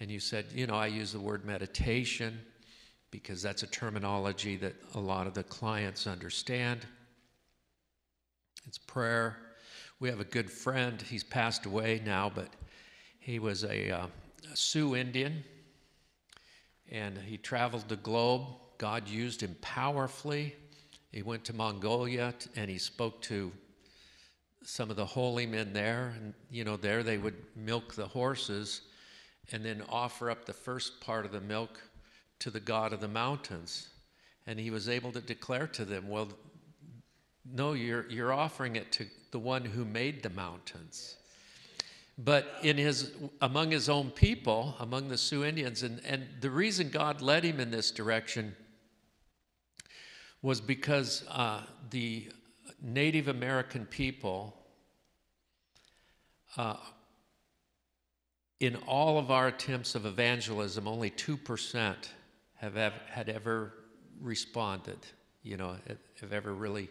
And 0.00 0.10
you 0.10 0.20
said, 0.20 0.46
you 0.54 0.66
know, 0.66 0.74
I 0.74 0.86
use 0.86 1.12
the 1.12 1.20
word 1.20 1.44
meditation 1.44 2.38
because 3.10 3.40
that's 3.42 3.62
a 3.62 3.66
terminology 3.66 4.56
that 4.56 4.74
a 4.94 5.00
lot 5.00 5.26
of 5.26 5.34
the 5.34 5.44
clients 5.44 6.06
understand. 6.06 6.80
It's 8.66 8.78
prayer. 8.78 9.36
We 10.00 10.10
have 10.10 10.20
a 10.20 10.24
good 10.24 10.50
friend. 10.50 11.00
He's 11.00 11.24
passed 11.24 11.64
away 11.64 12.02
now, 12.04 12.30
but 12.34 12.48
he 13.18 13.38
was 13.38 13.64
a, 13.64 13.90
uh, 13.90 14.06
a 14.52 14.56
Sioux 14.56 14.94
Indian 14.94 15.42
and 16.90 17.16
he 17.18 17.38
traveled 17.38 17.88
the 17.88 17.96
globe. 17.96 18.42
God 18.78 19.08
used 19.08 19.42
him 19.42 19.56
powerfully. 19.62 20.54
He 21.10 21.22
went 21.22 21.44
to 21.44 21.54
Mongolia 21.54 22.34
and 22.54 22.70
he 22.70 22.78
spoke 22.78 23.22
to 23.22 23.50
some 24.62 24.90
of 24.90 24.96
the 24.96 25.06
holy 25.06 25.46
men 25.46 25.72
there. 25.72 26.14
And, 26.16 26.34
you 26.50 26.64
know, 26.64 26.76
there 26.76 27.02
they 27.02 27.18
would 27.18 27.36
milk 27.56 27.94
the 27.94 28.06
horses 28.06 28.82
and 29.52 29.64
then 29.64 29.82
offer 29.88 30.30
up 30.30 30.44
the 30.44 30.52
first 30.52 31.00
part 31.00 31.24
of 31.24 31.32
the 31.32 31.40
milk 31.40 31.80
to 32.40 32.50
the 32.50 32.60
God 32.60 32.92
of 32.92 33.00
the 33.00 33.08
mountains. 33.08 33.88
And 34.46 34.58
he 34.58 34.70
was 34.70 34.88
able 34.88 35.12
to 35.12 35.20
declare 35.20 35.66
to 35.68 35.84
them, 35.84 36.08
Well, 36.08 36.28
no, 37.50 37.72
you're, 37.72 38.08
you're 38.08 38.32
offering 38.32 38.76
it 38.76 38.92
to 38.92 39.06
the 39.30 39.38
one 39.38 39.64
who 39.64 39.84
made 39.84 40.22
the 40.22 40.30
mountains. 40.30 41.16
But 42.18 42.46
in 42.62 42.78
his, 42.78 43.12
among 43.42 43.70
his 43.70 43.88
own 43.88 44.10
people, 44.10 44.74
among 44.80 45.08
the 45.08 45.18
Sioux 45.18 45.44
Indians, 45.44 45.82
and, 45.82 46.00
and 46.04 46.26
the 46.40 46.50
reason 46.50 46.88
God 46.88 47.20
led 47.20 47.44
him 47.44 47.60
in 47.60 47.70
this 47.70 47.90
direction 47.90 48.56
was 50.40 50.60
because 50.60 51.24
uh, 51.28 51.62
the 51.90 52.28
Native 52.80 53.28
American 53.28 53.84
people, 53.84 54.56
uh, 56.56 56.76
in 58.60 58.76
all 58.86 59.18
of 59.18 59.30
our 59.30 59.48
attempts 59.48 59.94
of 59.94 60.06
evangelism, 60.06 60.88
only 60.88 61.10
2% 61.10 61.94
have, 62.56 62.74
had 62.74 63.28
ever 63.28 63.72
responded, 64.20 64.98
you 65.42 65.56
know, 65.56 65.76
have 66.20 66.32
ever 66.32 66.54
really 66.54 66.88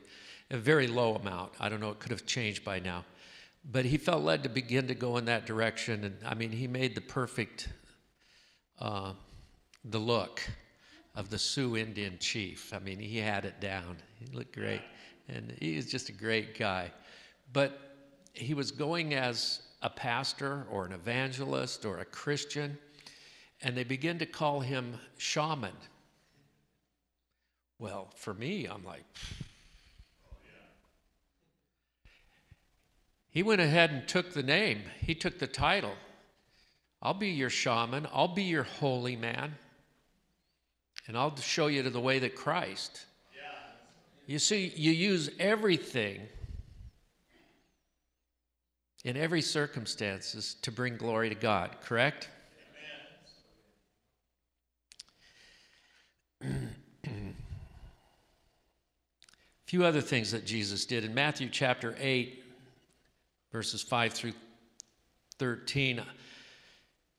a 0.51 0.57
very 0.57 0.88
low 0.88 1.15
amount. 1.15 1.53
I 1.60 1.69
don't 1.69 1.79
know, 1.79 1.89
it 1.89 2.00
could 2.00 2.12
have 2.12 2.25
changed 2.25 2.63
by 2.63 2.79
now. 2.79 3.03
But 3.72 3.86
he 3.86 3.98
felt 3.98 4.24
led 4.24 4.43
to 4.43 4.50
begin 4.50 4.88
to 4.88 4.95
go 4.95 5.17
in 5.17 5.25
that 5.25 5.48
direction. 5.48 6.03
And 6.03 6.17
I 6.24 6.36
mean, 6.36 6.51
he 6.51 6.67
made 6.67 6.93
the 6.93 7.01
perfect, 7.01 7.69
uh, 8.79 9.13
the 9.86 9.98
look 9.98 10.41
of 11.15 11.31
the 11.31 11.39
Sioux 11.39 11.75
Indian 11.75 12.17
chief. 12.19 12.72
I 12.74 12.79
mean, 12.79 13.00
he 13.00 13.17
had 13.17 13.43
it 13.43 13.60
down. 13.60 13.98
He 14.19 14.27
looked 14.36 14.55
great. 14.55 14.81
And 15.27 15.51
he 15.60 15.77
was 15.77 15.89
just 15.89 16.10
a 16.10 16.12
great 16.12 16.60
guy. 16.60 16.91
But 17.53 17.79
he 18.34 18.53
was 18.53 18.69
going 18.69 19.15
as 19.15 19.62
a 19.86 19.89
pastor 19.92 20.65
or 20.72 20.84
an 20.84 20.92
evangelist 20.92 21.86
or 21.86 22.00
a 22.00 22.06
Christian, 22.06 22.75
and 23.62 23.77
they 23.77 23.84
begin 23.84 24.18
to 24.18 24.25
call 24.25 24.60
him 24.60 24.96
shaman. 25.18 25.75
Well, 27.77 28.10
for 28.15 28.34
me, 28.34 28.65
I'm 28.65 28.84
like, 28.84 29.06
He 33.30 33.44
went 33.44 33.60
ahead 33.60 33.92
and 33.92 34.08
took 34.08 34.34
the 34.34 34.42
name, 34.42 34.82
he 35.01 35.13
took 35.13 35.39
the 35.39 35.48
title. 35.48 35.94
I'll 37.01 37.13
be 37.13 37.32
your 37.32 37.50
shaman, 37.50 38.08
I'll 38.12 38.34
be 38.34 38.44
your 38.44 38.63
holy 38.63 39.18
man, 39.18 39.54
and 41.06 41.18
I'll 41.18 41.36
show 41.36 41.68
you 41.68 41.84
to 41.84 41.89
the 41.89 42.00
way 42.00 42.18
that 42.20 42.36
Christ. 42.36 43.06
You 44.25 44.39
see, 44.39 44.74
you 44.75 44.92
use 44.92 45.30
everything 45.38 46.22
in 49.05 49.15
every 49.15 49.41
circumstances 49.41 50.55
to 50.63 50.71
bring 50.71 50.97
glory 50.97 51.29
to 51.29 51.35
God, 51.35 51.77
correct? 51.83 52.27
a 56.41 56.47
few 59.65 59.85
other 59.85 60.01
things 60.01 60.31
that 60.31 60.43
Jesus 60.43 60.85
did 60.85 61.05
in 61.05 61.13
Matthew 61.13 61.50
chapter 61.50 61.95
8 62.00 62.43
verses 63.51 63.83
5 63.83 64.12
through 64.12 64.33
13. 65.38 66.01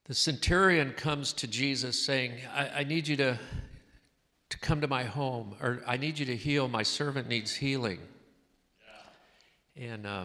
The 0.07 0.15
centurion 0.15 0.93
comes 0.93 1.33
to 1.35 1.47
Jesus 1.47 2.05
saying, 2.05 2.33
I, 2.53 2.81
I 2.81 2.85
need 2.85 3.07
you 3.07 3.17
to, 3.17 3.39
to 4.51 4.59
come 4.59 4.81
to 4.81 4.89
my 4.89 5.05
home, 5.05 5.55
or 5.63 5.83
I 5.87 5.97
need 5.97 6.19
you 6.19 6.27
to 6.27 6.37
heal. 6.37 6.69
My 6.69 6.83
servant 6.83 7.29
needs 7.29 7.55
healing. 7.55 8.01
Yeah. 9.79 9.93
And 9.93 10.07
uh, 10.07 10.25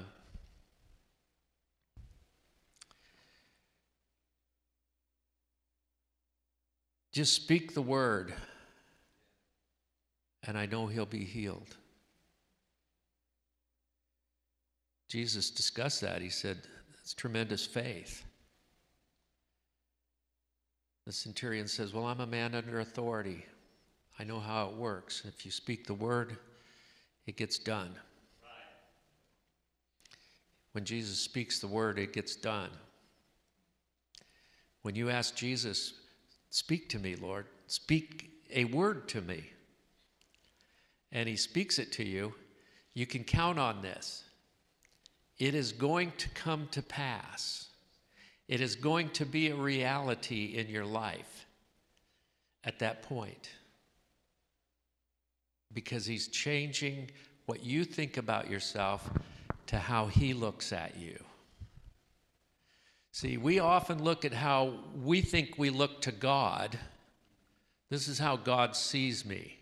just 7.11 7.33
speak 7.33 7.73
the 7.73 7.81
word, 7.81 8.33
and 10.43 10.57
I 10.57 10.65
know 10.65 10.87
he'll 10.87 11.05
be 11.05 11.25
healed. 11.25 11.75
Jesus 15.09 15.49
discussed 15.49 16.01
that. 16.01 16.21
He 16.21 16.29
said, 16.29 16.57
It's 17.01 17.13
tremendous 17.13 17.65
faith. 17.65 18.23
The 21.05 21.11
centurion 21.11 21.67
says, 21.67 21.93
Well, 21.93 22.05
I'm 22.05 22.21
a 22.21 22.27
man 22.27 22.55
under 22.55 22.79
authority. 22.79 23.45
I 24.17 24.23
know 24.23 24.39
how 24.39 24.69
it 24.69 24.75
works. 24.75 25.23
If 25.27 25.45
you 25.45 25.51
speak 25.51 25.85
the 25.85 25.93
word, 25.93 26.37
it 27.25 27.35
gets 27.35 27.59
done. 27.59 27.91
When 30.71 30.85
Jesus 30.85 31.19
speaks 31.19 31.59
the 31.59 31.67
word, 31.67 31.99
it 31.99 32.13
gets 32.13 32.35
done. 32.35 32.69
When 34.83 34.95
you 34.95 35.09
ask 35.09 35.35
Jesus, 35.35 35.93
Speak 36.51 36.89
to 36.89 36.99
me, 36.99 37.15
Lord, 37.15 37.45
speak 37.67 38.29
a 38.53 38.65
word 38.65 39.07
to 39.09 39.21
me, 39.21 39.45
and 41.11 41.27
he 41.27 41.37
speaks 41.37 41.79
it 41.79 41.93
to 41.93 42.03
you, 42.03 42.33
you 42.93 43.05
can 43.05 43.23
count 43.23 43.57
on 43.57 43.81
this. 43.81 44.25
It 45.39 45.55
is 45.55 45.71
going 45.71 46.11
to 46.17 46.29
come 46.29 46.67
to 46.71 46.81
pass. 46.81 47.69
It 48.49 48.59
is 48.59 48.75
going 48.75 49.11
to 49.11 49.25
be 49.25 49.49
a 49.49 49.55
reality 49.55 50.57
in 50.57 50.67
your 50.67 50.85
life 50.85 51.47
at 52.65 52.79
that 52.79 53.01
point. 53.03 53.49
Because 55.73 56.05
he's 56.05 56.27
changing 56.27 57.11
what 57.45 57.63
you 57.63 57.85
think 57.85 58.17
about 58.17 58.49
yourself 58.49 59.09
to 59.67 59.79
how 59.79 60.07
he 60.07 60.33
looks 60.33 60.73
at 60.73 60.97
you. 60.97 61.17
See, 63.13 63.37
we 63.37 63.59
often 63.59 64.03
look 64.03 64.23
at 64.23 64.33
how 64.33 64.73
we 65.03 65.21
think 65.21 65.55
we 65.57 65.69
look 65.69 66.01
to 66.01 66.11
God. 66.11 66.79
This 67.89 68.07
is 68.07 68.17
how 68.17 68.37
God 68.37 68.75
sees 68.75 69.25
me. 69.25 69.57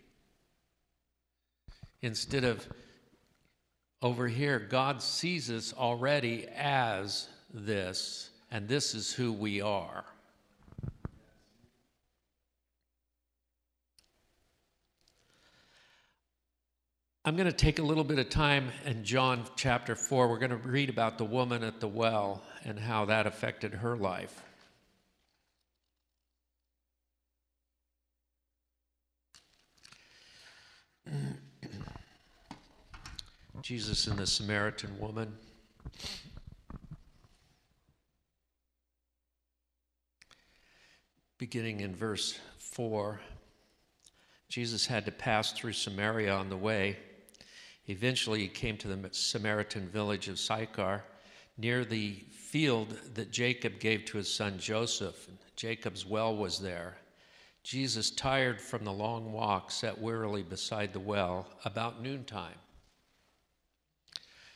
Instead 2.01 2.43
of 2.43 2.67
over 4.01 4.27
here, 4.27 4.59
God 4.59 5.01
sees 5.01 5.49
us 5.49 5.73
already 5.73 6.47
as 6.55 7.27
this, 7.53 8.29
and 8.51 8.67
this 8.67 8.93
is 8.93 9.11
who 9.11 9.33
we 9.33 9.61
are. 9.61 10.05
I'm 17.25 17.35
going 17.35 17.47
to 17.47 17.51
take 17.51 17.79
a 17.79 17.83
little 17.83 18.03
bit 18.03 18.19
of 18.19 18.29
time 18.29 18.69
in 18.85 19.03
John 19.03 19.43
chapter 19.55 19.95
4. 19.95 20.29
We're 20.29 20.37
going 20.37 20.51
to 20.51 20.57
read 20.57 20.89
about 20.89 21.17
the 21.17 21.25
woman 21.25 21.63
at 21.63 21.79
the 21.79 21.87
well 21.87 22.43
and 22.65 22.79
how 22.79 23.05
that 23.05 23.25
affected 23.25 23.75
her 23.75 23.95
life. 23.95 24.43
Jesus 33.61 34.07
and 34.07 34.17
the 34.17 34.27
Samaritan 34.27 34.97
woman. 34.99 35.33
Beginning 41.37 41.79
in 41.81 41.95
verse 41.95 42.37
4, 42.57 43.21
Jesus 44.49 44.87
had 44.87 45.05
to 45.05 45.11
pass 45.11 45.53
through 45.53 45.73
Samaria 45.73 46.33
on 46.33 46.49
the 46.49 46.57
way. 46.57 46.97
Eventually, 47.87 48.39
he 48.41 48.47
came 48.47 48.75
to 48.77 48.87
the 48.87 49.09
Samaritan 49.11 49.87
village 49.87 50.27
of 50.27 50.37
Sychar, 50.37 51.03
near 51.57 51.85
the 51.85 52.23
field 52.49 52.95
that 53.13 53.31
Jacob 53.31 53.79
gave 53.79 54.05
to 54.05 54.17
his 54.17 54.33
son 54.33 54.57
Joseph. 54.57 55.27
Jacob's 55.55 56.03
well 56.03 56.35
was 56.35 56.57
there. 56.57 56.97
Jesus, 57.61 58.09
tired 58.09 58.59
from 58.59 58.83
the 58.83 58.91
long 58.91 59.31
walk, 59.31 59.69
sat 59.69 60.01
wearily 60.01 60.41
beside 60.41 60.91
the 60.91 60.99
well 60.99 61.45
about 61.63 62.01
noontime. 62.01 62.57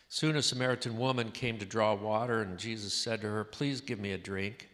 Soon 0.09 0.35
a 0.35 0.41
Samaritan 0.41 0.97
woman 0.97 1.29
came 1.29 1.59
to 1.59 1.65
draw 1.65 1.93
water, 1.93 2.41
and 2.41 2.57
Jesus 2.57 2.95
said 2.95 3.21
to 3.21 3.27
her, 3.27 3.43
Please 3.43 3.79
give 3.79 3.99
me 3.99 4.13
a 4.13 4.17
drink. 4.17 4.69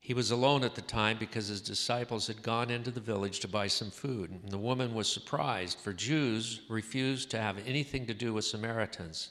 He 0.00 0.14
was 0.14 0.32
alone 0.32 0.64
at 0.64 0.74
the 0.74 0.82
time 0.82 1.16
because 1.18 1.46
his 1.46 1.60
disciples 1.60 2.26
had 2.26 2.42
gone 2.42 2.70
into 2.70 2.90
the 2.90 3.00
village 3.00 3.38
to 3.40 3.48
buy 3.48 3.68
some 3.68 3.92
food. 3.92 4.30
And 4.30 4.50
the 4.50 4.58
woman 4.58 4.94
was 4.94 5.08
surprised, 5.08 5.78
for 5.78 5.92
Jews 5.92 6.62
refused 6.68 7.30
to 7.30 7.40
have 7.40 7.58
anything 7.66 8.04
to 8.06 8.14
do 8.14 8.34
with 8.34 8.44
Samaritans. 8.44 9.30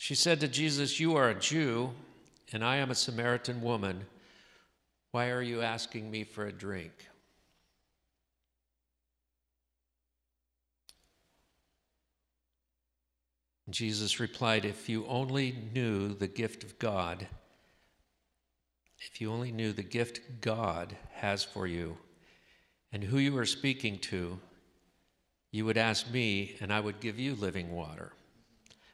She 0.00 0.14
said 0.14 0.40
to 0.40 0.48
Jesus, 0.48 0.98
You 0.98 1.14
are 1.16 1.28
a 1.28 1.38
Jew, 1.38 1.90
and 2.54 2.64
I 2.64 2.76
am 2.76 2.90
a 2.90 2.94
Samaritan 2.94 3.60
woman. 3.60 4.06
Why 5.10 5.28
are 5.28 5.42
you 5.42 5.60
asking 5.60 6.10
me 6.10 6.24
for 6.24 6.46
a 6.46 6.52
drink? 6.52 6.90
Jesus 13.68 14.18
replied, 14.18 14.64
If 14.64 14.88
you 14.88 15.04
only 15.06 15.54
knew 15.74 16.14
the 16.14 16.28
gift 16.28 16.64
of 16.64 16.78
God, 16.78 17.26
if 19.00 19.20
you 19.20 19.30
only 19.30 19.52
knew 19.52 19.74
the 19.74 19.82
gift 19.82 20.40
God 20.40 20.96
has 21.12 21.44
for 21.44 21.66
you 21.66 21.98
and 22.90 23.04
who 23.04 23.18
you 23.18 23.36
are 23.36 23.44
speaking 23.44 23.98
to, 23.98 24.40
you 25.52 25.66
would 25.66 25.76
ask 25.76 26.10
me, 26.10 26.56
and 26.62 26.72
I 26.72 26.80
would 26.80 27.00
give 27.00 27.18
you 27.18 27.34
living 27.34 27.70
water. 27.70 28.12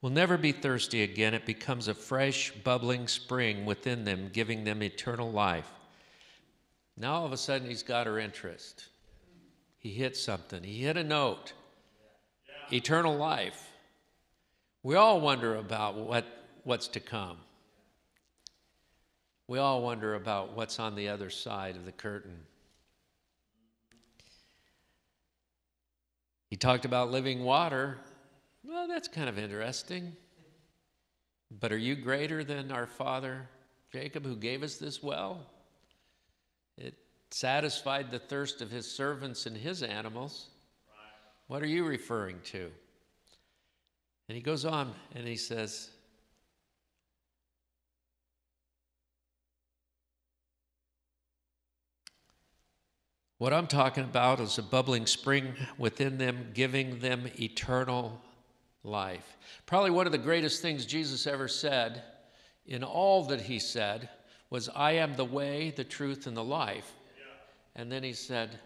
will 0.00 0.10
never 0.10 0.36
be 0.36 0.52
thirsty 0.52 1.02
again. 1.02 1.34
It 1.34 1.46
becomes 1.46 1.88
a 1.88 1.94
fresh, 1.94 2.52
bubbling 2.52 3.08
spring 3.08 3.64
within 3.64 4.04
them, 4.04 4.30
giving 4.32 4.64
them 4.64 4.82
eternal 4.82 5.30
life. 5.30 5.70
Now 6.96 7.14
all 7.14 7.26
of 7.26 7.32
a 7.32 7.36
sudden, 7.36 7.68
he's 7.68 7.82
got 7.82 8.06
her 8.06 8.18
interest. 8.18 8.86
He 9.78 9.90
hit 9.90 10.16
something, 10.16 10.62
he 10.62 10.82
hit 10.82 10.96
a 10.96 11.04
note. 11.04 11.52
Eternal 12.70 13.16
life. 13.16 13.70
We 14.82 14.94
all 14.94 15.20
wonder 15.20 15.56
about 15.56 15.96
what, 15.96 16.26
what's 16.64 16.88
to 16.88 17.00
come. 17.00 17.38
We 19.46 19.58
all 19.58 19.82
wonder 19.82 20.14
about 20.14 20.54
what's 20.54 20.78
on 20.78 20.94
the 20.94 21.08
other 21.08 21.30
side 21.30 21.76
of 21.76 21.86
the 21.86 21.92
curtain. 21.92 22.38
He 26.50 26.56
talked 26.56 26.84
about 26.84 27.10
living 27.10 27.42
water. 27.44 27.98
Well, 28.64 28.88
that's 28.88 29.08
kind 29.08 29.28
of 29.28 29.38
interesting. 29.38 30.16
But 31.50 31.72
are 31.72 31.78
you 31.78 31.96
greater 31.96 32.44
than 32.44 32.70
our 32.70 32.86
father 32.86 33.48
Jacob, 33.92 34.24
who 34.24 34.36
gave 34.36 34.62
us 34.62 34.76
this 34.76 35.02
well? 35.02 35.46
It 36.76 36.94
satisfied 37.30 38.10
the 38.10 38.18
thirst 38.18 38.60
of 38.60 38.70
his 38.70 38.90
servants 38.90 39.46
and 39.46 39.56
his 39.56 39.82
animals. 39.82 40.48
What 41.46 41.62
are 41.62 41.66
you 41.66 41.86
referring 41.86 42.40
to? 42.44 42.70
And 44.28 44.36
he 44.36 44.42
goes 44.42 44.66
on 44.66 44.92
and 45.14 45.26
he 45.26 45.36
says, 45.36 45.90
What 53.38 53.52
I'm 53.52 53.68
talking 53.68 54.02
about 54.02 54.40
is 54.40 54.58
a 54.58 54.62
bubbling 54.62 55.06
spring 55.06 55.54
within 55.78 56.18
them, 56.18 56.50
giving 56.54 56.98
them 56.98 57.28
eternal 57.38 58.20
life. 58.88 59.36
Probably 59.66 59.90
one 59.90 60.06
of 60.06 60.12
the 60.12 60.18
greatest 60.18 60.62
things 60.62 60.86
Jesus 60.86 61.26
ever 61.26 61.48
said 61.48 62.02
in 62.66 62.82
all 62.82 63.24
that 63.24 63.40
he 63.40 63.58
said 63.58 64.08
was, 64.50 64.68
I 64.68 64.92
am 64.92 65.14
the 65.16 65.24
way, 65.24 65.70
the 65.70 65.84
truth, 65.84 66.26
and 66.26 66.36
the 66.36 66.44
life. 66.44 66.94
Yeah. 67.16 67.80
And 67.80 67.92
then 67.92 68.02
he 68.02 68.12
said, 68.12 68.58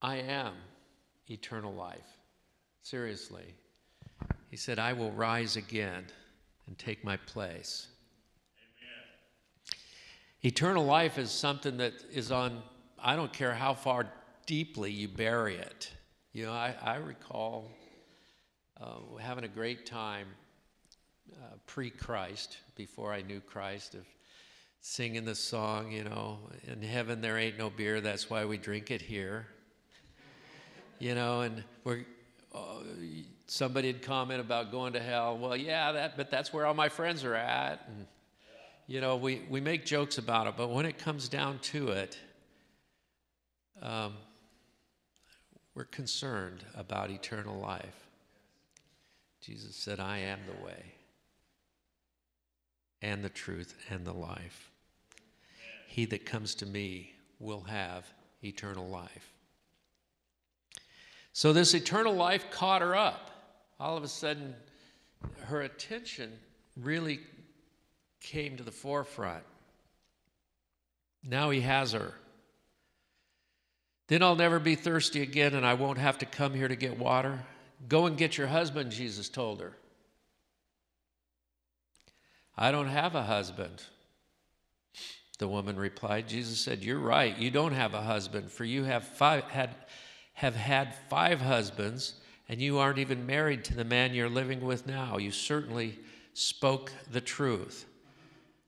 I 0.00 0.16
am 0.16 0.54
eternal 1.28 1.74
life. 1.74 2.06
Seriously. 2.82 3.54
He 4.50 4.56
said, 4.56 4.78
I 4.78 4.92
will 4.92 5.10
rise 5.12 5.56
again 5.56 6.04
and 6.66 6.78
take 6.78 7.04
my 7.04 7.16
place. 7.16 7.88
Amen. 8.56 9.80
Eternal 10.42 10.84
life 10.84 11.18
is 11.18 11.30
something 11.30 11.76
that 11.78 11.94
is 12.12 12.30
on, 12.30 12.62
I 12.98 13.16
don't 13.16 13.32
care 13.32 13.54
how 13.54 13.74
far 13.74 14.06
deeply 14.46 14.90
you 14.90 15.08
bury 15.08 15.56
it. 15.56 15.90
You 16.38 16.46
know, 16.46 16.52
I, 16.52 16.72
I 16.80 16.96
recall 16.98 17.68
uh, 18.80 19.16
having 19.20 19.42
a 19.42 19.48
great 19.48 19.86
time 19.86 20.28
uh, 21.32 21.56
pre 21.66 21.90
Christ, 21.90 22.58
before 22.76 23.12
I 23.12 23.22
knew 23.22 23.40
Christ, 23.40 23.96
of 23.96 24.06
singing 24.80 25.24
the 25.24 25.34
song, 25.34 25.90
you 25.90 26.04
know, 26.04 26.38
in 26.68 26.80
heaven 26.80 27.20
there 27.20 27.38
ain't 27.38 27.58
no 27.58 27.70
beer, 27.70 28.00
that's 28.00 28.30
why 28.30 28.44
we 28.44 28.56
drink 28.56 28.92
it 28.92 29.02
here. 29.02 29.48
You 31.00 31.16
know, 31.16 31.40
and 31.40 31.64
we're 31.82 32.04
uh, 32.54 32.82
somebody'd 33.48 34.02
comment 34.02 34.40
about 34.40 34.70
going 34.70 34.92
to 34.92 35.00
hell. 35.00 35.36
Well, 35.36 35.56
yeah, 35.56 35.90
that, 35.90 36.16
but 36.16 36.30
that's 36.30 36.52
where 36.52 36.66
all 36.66 36.74
my 36.74 36.88
friends 36.88 37.24
are 37.24 37.34
at. 37.34 37.84
And, 37.88 38.06
you 38.86 39.00
know, 39.00 39.16
we, 39.16 39.42
we 39.50 39.60
make 39.60 39.84
jokes 39.84 40.18
about 40.18 40.46
it, 40.46 40.54
but 40.56 40.70
when 40.70 40.86
it 40.86 40.98
comes 40.98 41.28
down 41.28 41.58
to 41.60 41.88
it, 41.88 42.16
um, 43.82 44.14
we're 45.78 45.84
concerned 45.84 46.64
about 46.74 47.08
eternal 47.08 47.56
life. 47.56 48.08
Jesus 49.40 49.76
said, 49.76 50.00
I 50.00 50.18
am 50.18 50.40
the 50.44 50.64
way 50.64 50.94
and 53.00 53.22
the 53.22 53.28
truth 53.28 53.76
and 53.88 54.04
the 54.04 54.12
life. 54.12 54.72
He 55.86 56.04
that 56.06 56.26
comes 56.26 56.56
to 56.56 56.66
me 56.66 57.12
will 57.38 57.60
have 57.60 58.12
eternal 58.42 58.88
life. 58.88 59.32
So, 61.32 61.52
this 61.52 61.74
eternal 61.74 62.14
life 62.14 62.50
caught 62.50 62.82
her 62.82 62.96
up. 62.96 63.30
All 63.78 63.96
of 63.96 64.02
a 64.02 64.08
sudden, 64.08 64.56
her 65.44 65.60
attention 65.60 66.32
really 66.76 67.20
came 68.20 68.56
to 68.56 68.64
the 68.64 68.72
forefront. 68.72 69.44
Now 71.22 71.50
he 71.50 71.60
has 71.60 71.92
her. 71.92 72.14
Then 74.08 74.22
I'll 74.22 74.36
never 74.36 74.58
be 74.58 74.74
thirsty 74.74 75.22
again, 75.22 75.54
and 75.54 75.64
I 75.64 75.74
won't 75.74 75.98
have 75.98 76.18
to 76.18 76.26
come 76.26 76.54
here 76.54 76.68
to 76.68 76.76
get 76.76 76.98
water. 76.98 77.40
Go 77.88 78.06
and 78.06 78.16
get 78.16 78.36
your 78.36 78.48
husband, 78.48 78.90
Jesus 78.90 79.28
told 79.28 79.60
her. 79.60 79.74
I 82.56 82.72
don't 82.72 82.88
have 82.88 83.14
a 83.14 83.22
husband. 83.22 83.82
The 85.38 85.46
woman 85.46 85.76
replied. 85.76 86.26
Jesus 86.26 86.58
said, 86.58 86.82
You're 86.82 86.98
right. 86.98 87.36
You 87.38 87.50
don't 87.50 87.72
have 87.72 87.94
a 87.94 88.02
husband, 88.02 88.50
for 88.50 88.64
you 88.64 88.82
have, 88.84 89.04
five, 89.04 89.44
had, 89.44 89.74
have 90.32 90.56
had 90.56 90.94
five 91.08 91.40
husbands, 91.40 92.14
and 92.48 92.60
you 92.60 92.78
aren't 92.78 92.98
even 92.98 93.26
married 93.26 93.62
to 93.64 93.74
the 93.74 93.84
man 93.84 94.14
you're 94.14 94.28
living 94.28 94.62
with 94.62 94.86
now. 94.86 95.18
You 95.18 95.30
certainly 95.30 95.98
spoke 96.32 96.90
the 97.12 97.20
truth. 97.20 97.84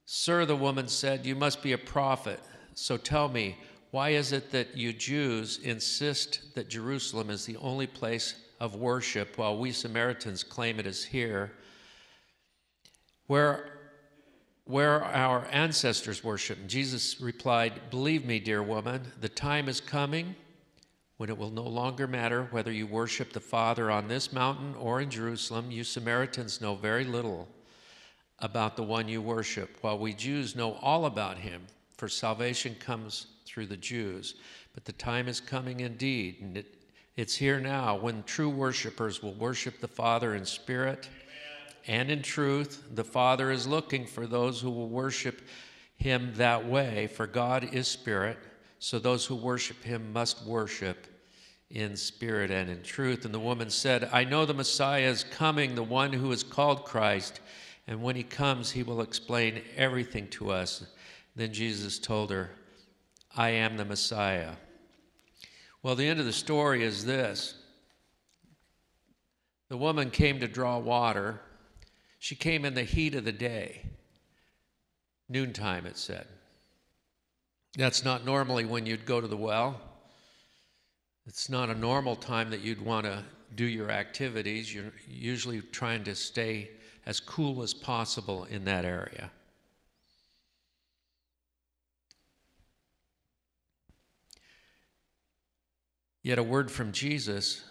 Sir, 0.04 0.44
the 0.44 0.54
woman 0.54 0.86
said, 0.86 1.24
You 1.24 1.34
must 1.34 1.62
be 1.62 1.72
a 1.72 1.78
prophet. 1.78 2.40
So 2.74 2.96
tell 2.96 3.28
me, 3.28 3.56
why 3.90 4.10
is 4.10 4.32
it 4.32 4.52
that 4.52 4.76
you 4.76 4.92
Jews 4.92 5.58
insist 5.62 6.54
that 6.54 6.68
Jerusalem 6.68 7.28
is 7.30 7.44
the 7.44 7.56
only 7.56 7.86
place 7.86 8.34
of 8.60 8.76
worship 8.76 9.36
while 9.36 9.58
we 9.58 9.72
Samaritans 9.72 10.44
claim 10.44 10.78
it 10.78 10.86
is 10.86 11.04
here? 11.04 11.52
Where, 13.26 13.78
where 14.64 15.04
our 15.04 15.46
ancestors 15.50 16.22
worshiped. 16.22 16.68
Jesus 16.68 17.20
replied, 17.20 17.90
Believe 17.90 18.24
me, 18.24 18.38
dear 18.38 18.62
woman, 18.62 19.02
the 19.20 19.28
time 19.28 19.68
is 19.68 19.80
coming 19.80 20.36
when 21.16 21.28
it 21.28 21.36
will 21.36 21.50
no 21.50 21.66
longer 21.66 22.06
matter 22.06 22.48
whether 22.50 22.72
you 22.72 22.86
worship 22.86 23.32
the 23.32 23.40
Father 23.40 23.90
on 23.90 24.08
this 24.08 24.32
mountain 24.32 24.74
or 24.76 25.00
in 25.00 25.10
Jerusalem. 25.10 25.70
You 25.70 25.84
Samaritans 25.84 26.60
know 26.60 26.76
very 26.76 27.04
little 27.04 27.48
about 28.38 28.76
the 28.76 28.82
one 28.82 29.08
you 29.08 29.20
worship, 29.20 29.76
while 29.80 29.98
we 29.98 30.14
Jews 30.14 30.56
know 30.56 30.78
all 30.80 31.04
about 31.06 31.36
him, 31.36 31.66
for 31.96 32.08
salvation 32.08 32.74
comes 32.76 33.26
through 33.50 33.66
the 33.66 33.76
Jews. 33.76 34.36
But 34.74 34.84
the 34.84 34.92
time 34.92 35.26
is 35.26 35.40
coming 35.40 35.80
indeed, 35.80 36.36
and 36.40 36.56
it, 36.56 36.74
it's 37.16 37.34
here 37.34 37.58
now 37.58 37.96
when 37.96 38.22
true 38.22 38.48
worshipers 38.48 39.22
will 39.22 39.34
worship 39.34 39.80
the 39.80 39.88
Father 39.88 40.36
in 40.36 40.44
spirit 40.44 41.08
Amen. 41.08 42.00
and 42.00 42.10
in 42.10 42.22
truth. 42.22 42.84
The 42.94 43.04
Father 43.04 43.50
is 43.50 43.66
looking 43.66 44.06
for 44.06 44.26
those 44.26 44.60
who 44.60 44.70
will 44.70 44.88
worship 44.88 45.42
him 45.96 46.32
that 46.36 46.64
way, 46.64 47.08
for 47.08 47.26
God 47.26 47.74
is 47.74 47.88
spirit. 47.88 48.38
So 48.78 48.98
those 48.98 49.26
who 49.26 49.34
worship 49.34 49.82
him 49.82 50.12
must 50.12 50.46
worship 50.46 51.06
in 51.70 51.96
spirit 51.96 52.50
and 52.50 52.70
in 52.70 52.82
truth. 52.82 53.24
And 53.24 53.34
the 53.34 53.38
woman 53.40 53.68
said, 53.68 54.08
I 54.12 54.24
know 54.24 54.46
the 54.46 54.54
Messiah 54.54 55.08
is 55.08 55.24
coming, 55.24 55.74
the 55.74 55.82
one 55.82 56.12
who 56.12 56.32
is 56.32 56.42
called 56.42 56.84
Christ. 56.84 57.40
And 57.86 58.02
when 58.02 58.16
he 58.16 58.22
comes, 58.22 58.70
he 58.70 58.82
will 58.82 59.00
explain 59.00 59.62
everything 59.76 60.28
to 60.28 60.50
us. 60.50 60.86
Then 61.36 61.52
Jesus 61.52 61.98
told 61.98 62.30
her, 62.30 62.50
I 63.36 63.50
am 63.50 63.76
the 63.76 63.84
Messiah. 63.84 64.52
Well, 65.82 65.94
the 65.94 66.06
end 66.06 66.20
of 66.20 66.26
the 66.26 66.32
story 66.32 66.82
is 66.82 67.04
this 67.04 67.54
the 69.68 69.76
woman 69.76 70.10
came 70.10 70.40
to 70.40 70.48
draw 70.48 70.78
water. 70.78 71.40
She 72.18 72.34
came 72.34 72.64
in 72.64 72.74
the 72.74 72.82
heat 72.82 73.14
of 73.14 73.24
the 73.24 73.32
day, 73.32 73.86
noontime, 75.28 75.86
it 75.86 75.96
said. 75.96 76.26
That's 77.78 78.04
not 78.04 78.26
normally 78.26 78.64
when 78.64 78.84
you'd 78.84 79.06
go 79.06 79.20
to 79.20 79.28
the 79.28 79.36
well. 79.36 79.80
It's 81.26 81.48
not 81.48 81.70
a 81.70 81.74
normal 81.74 82.16
time 82.16 82.50
that 82.50 82.60
you'd 82.60 82.84
want 82.84 83.06
to 83.06 83.24
do 83.54 83.64
your 83.64 83.90
activities. 83.90 84.74
You're 84.74 84.92
usually 85.08 85.60
trying 85.60 86.04
to 86.04 86.14
stay 86.14 86.70
as 87.06 87.20
cool 87.20 87.62
as 87.62 87.72
possible 87.72 88.44
in 88.44 88.64
that 88.64 88.84
area. 88.84 89.30
Yet 96.22 96.38
a 96.38 96.42
word 96.42 96.70
from 96.70 96.92
Jesus 96.92 97.64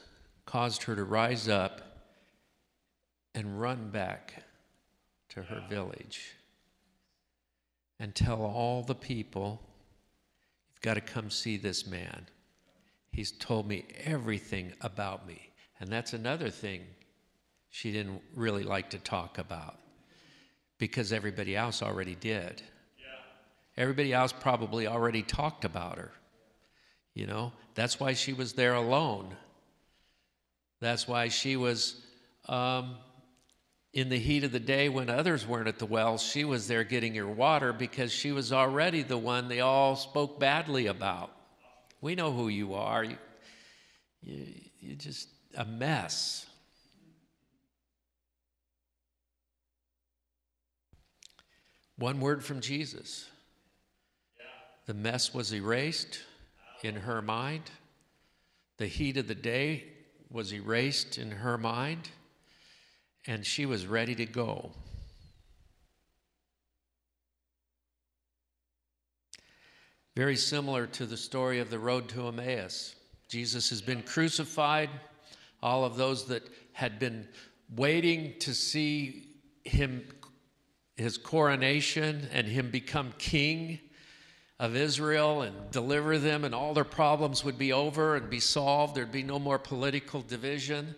caused 0.46 0.84
her 0.84 0.96
to 0.96 1.04
rise 1.04 1.48
up 1.48 1.82
and 3.36 3.62
run 3.62 3.90
back 3.90 4.44
to 5.30 5.44
her 5.44 5.64
village 5.70 6.36
and 8.00 8.16
tell 8.16 8.42
all 8.42 8.82
the 8.84 8.96
people, 8.96 9.62
You've 10.72 10.82
got 10.82 10.94
to 10.94 11.02
come 11.02 11.30
see 11.30 11.58
this 11.58 11.86
man. 11.86 12.26
He's 13.12 13.34
told 13.34 13.68
me 13.68 13.86
everything 14.06 14.72
about 14.82 15.28
me. 15.28 15.52
And 15.80 15.90
that's 15.90 16.14
another 16.14 16.50
thing 16.50 16.84
she 17.70 17.92
didn't 17.92 18.22
really 18.34 18.64
like 18.64 18.90
to 18.92 18.98
talk 19.00 19.38
about 19.38 19.78
because 20.78 21.12
everybody 21.12 21.56
else 21.56 21.84
already 21.84 22.16
did. 22.16 22.62
Yeah. 22.98 23.06
Everybody 23.78 24.14
else 24.14 24.32
probably 24.32 24.88
already 24.88 25.22
talked 25.22 25.66
about 25.66 25.98
her. 25.98 26.12
You 27.20 27.28
know, 27.28 27.52
that's 27.76 28.00
why 28.00 28.14
she 28.14 28.32
was 28.32 28.54
there 28.54 28.76
alone. 28.76 29.36
That's 30.80 31.06
why 31.06 31.28
she 31.28 31.58
was 31.58 32.00
um, 32.48 32.96
in 33.92 34.08
the 34.08 34.18
heat 34.18 34.46
of 34.46 34.54
the 34.54 34.60
day 34.62 34.88
when 34.88 35.10
others 35.10 35.46
weren't 35.46 35.68
at 35.68 35.80
the 35.80 35.86
well. 35.86 36.18
She 36.18 36.46
was 36.46 36.70
there 36.70 36.86
getting 36.86 37.16
her 37.16 37.28
water 37.28 37.74
because 37.74 38.14
she 38.14 38.32
was 38.32 38.54
already 38.54 39.04
the 39.04 39.18
one 39.18 39.50
they 39.50 39.60
all 39.60 39.98
spoke 39.98 40.40
badly 40.40 40.88
about. 40.88 41.30
We 42.00 42.16
know 42.16 42.32
who 42.32 42.48
you 42.48 42.76
are. 42.76 43.04
You, 43.04 43.18
you, 44.24 44.46
you're 44.80 44.96
just 44.96 45.28
a 45.58 45.66
mess. 45.66 46.46
One 51.98 52.22
word 52.22 52.46
from 52.46 52.62
Jesus. 52.62 53.28
The 54.86 54.94
mess 54.94 55.34
was 55.34 55.54
erased 55.54 56.22
in 56.84 56.96
her 56.96 57.22
mind. 57.22 57.64
The 58.78 58.88
heat 58.88 59.18
of 59.18 59.28
the 59.28 59.36
day 59.36 59.86
was 60.30 60.54
erased 60.54 61.18
in 61.18 61.32
her 61.32 61.58
mind, 61.58 62.10
and 63.28 63.46
she 63.46 63.66
was 63.66 63.86
ready 63.86 64.16
to 64.16 64.26
go. 64.26 64.72
Very 70.16 70.36
similar 70.36 70.86
to 70.88 71.06
the 71.06 71.18
story 71.18 71.60
of 71.60 71.70
the 71.70 71.80
road 71.80 72.10
to 72.10 72.28
Emmaus. 72.28 72.96
Jesus 73.30 73.70
has 73.70 73.82
been 73.82 74.02
crucified. 74.04 74.90
All 75.62 75.86
of 75.86 75.98
those 75.98 76.26
that 76.28 76.44
had 76.74 77.00
been 77.00 77.28
waiting 77.76 78.34
to 78.40 78.54
see 78.54 79.28
him 79.64 80.04
his 80.96 81.18
coronation 81.18 82.28
and 82.34 82.46
him 82.46 82.70
become 82.70 83.14
king 83.18 83.80
of 84.60 84.76
Israel 84.76 85.42
and 85.42 85.72
deliver 85.72 86.18
them, 86.18 86.44
and 86.44 86.54
all 86.54 86.74
their 86.74 86.84
problems 86.84 87.46
would 87.46 87.58
be 87.58 87.72
over 87.72 88.16
and 88.16 88.30
be 88.30 88.42
solved. 88.42 88.94
There'd 88.94 89.12
be 89.12 89.24
no 89.24 89.40
more 89.40 89.58
political 89.58 90.22
division. 90.22 90.96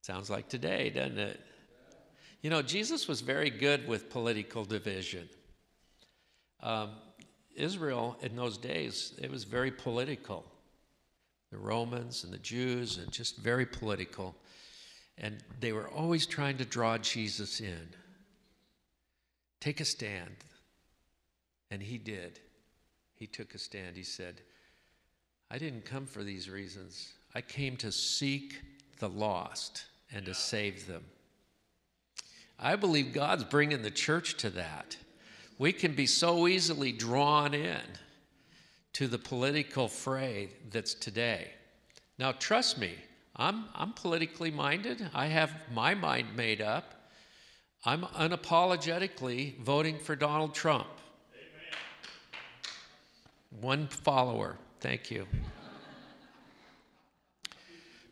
Sounds 0.00 0.28
like 0.28 0.48
today, 0.48 0.90
doesn't 0.90 1.18
it? 1.18 1.40
You 2.42 2.50
know, 2.50 2.60
Jesus 2.60 3.06
was 3.06 3.20
very 3.20 3.50
good 3.50 3.86
with 3.86 4.10
political 4.10 4.64
division. 4.64 5.28
Um, 6.60 6.90
Israel 7.54 8.16
in 8.20 8.34
those 8.34 8.58
days, 8.58 9.14
it 9.22 9.30
was 9.30 9.44
very 9.44 9.70
political. 9.70 10.44
The 11.52 11.58
Romans 11.58 12.24
and 12.24 12.32
the 12.32 12.38
Jews, 12.38 12.98
and 12.98 13.12
just 13.12 13.36
very 13.36 13.66
political. 13.66 14.34
And 15.18 15.36
they 15.60 15.72
were 15.72 15.88
always 15.88 16.26
trying 16.26 16.56
to 16.56 16.64
draw 16.64 16.98
Jesus 16.98 17.60
in. 17.60 17.94
Take 19.62 19.80
a 19.80 19.84
stand. 19.84 20.34
And 21.70 21.80
he 21.80 21.96
did. 21.96 22.40
He 23.14 23.28
took 23.28 23.54
a 23.54 23.58
stand. 23.58 23.96
He 23.96 24.02
said, 24.02 24.40
I 25.52 25.58
didn't 25.58 25.84
come 25.84 26.04
for 26.04 26.24
these 26.24 26.50
reasons. 26.50 27.12
I 27.32 27.42
came 27.42 27.76
to 27.76 27.92
seek 27.92 28.60
the 28.98 29.08
lost 29.08 29.84
and 30.12 30.26
to 30.26 30.34
save 30.34 30.88
them. 30.88 31.04
I 32.58 32.74
believe 32.74 33.12
God's 33.12 33.44
bringing 33.44 33.82
the 33.82 33.90
church 33.92 34.36
to 34.38 34.50
that. 34.50 34.96
We 35.58 35.72
can 35.72 35.94
be 35.94 36.06
so 36.06 36.48
easily 36.48 36.90
drawn 36.90 37.54
in 37.54 37.82
to 38.94 39.06
the 39.06 39.18
political 39.18 39.86
fray 39.86 40.48
that's 40.72 40.94
today. 40.94 41.52
Now, 42.18 42.32
trust 42.32 42.78
me, 42.78 42.96
I'm, 43.36 43.66
I'm 43.76 43.92
politically 43.92 44.50
minded. 44.50 45.08
I 45.14 45.26
have 45.26 45.54
my 45.72 45.94
mind 45.94 46.34
made 46.34 46.60
up. 46.60 47.01
I'm 47.84 48.02
unapologetically 48.02 49.58
voting 49.58 49.98
for 49.98 50.14
Donald 50.14 50.54
Trump. 50.54 50.86
Amen. 51.34 51.78
One 53.60 53.86
follower. 53.88 54.56
Thank 54.80 55.10
you. 55.10 55.26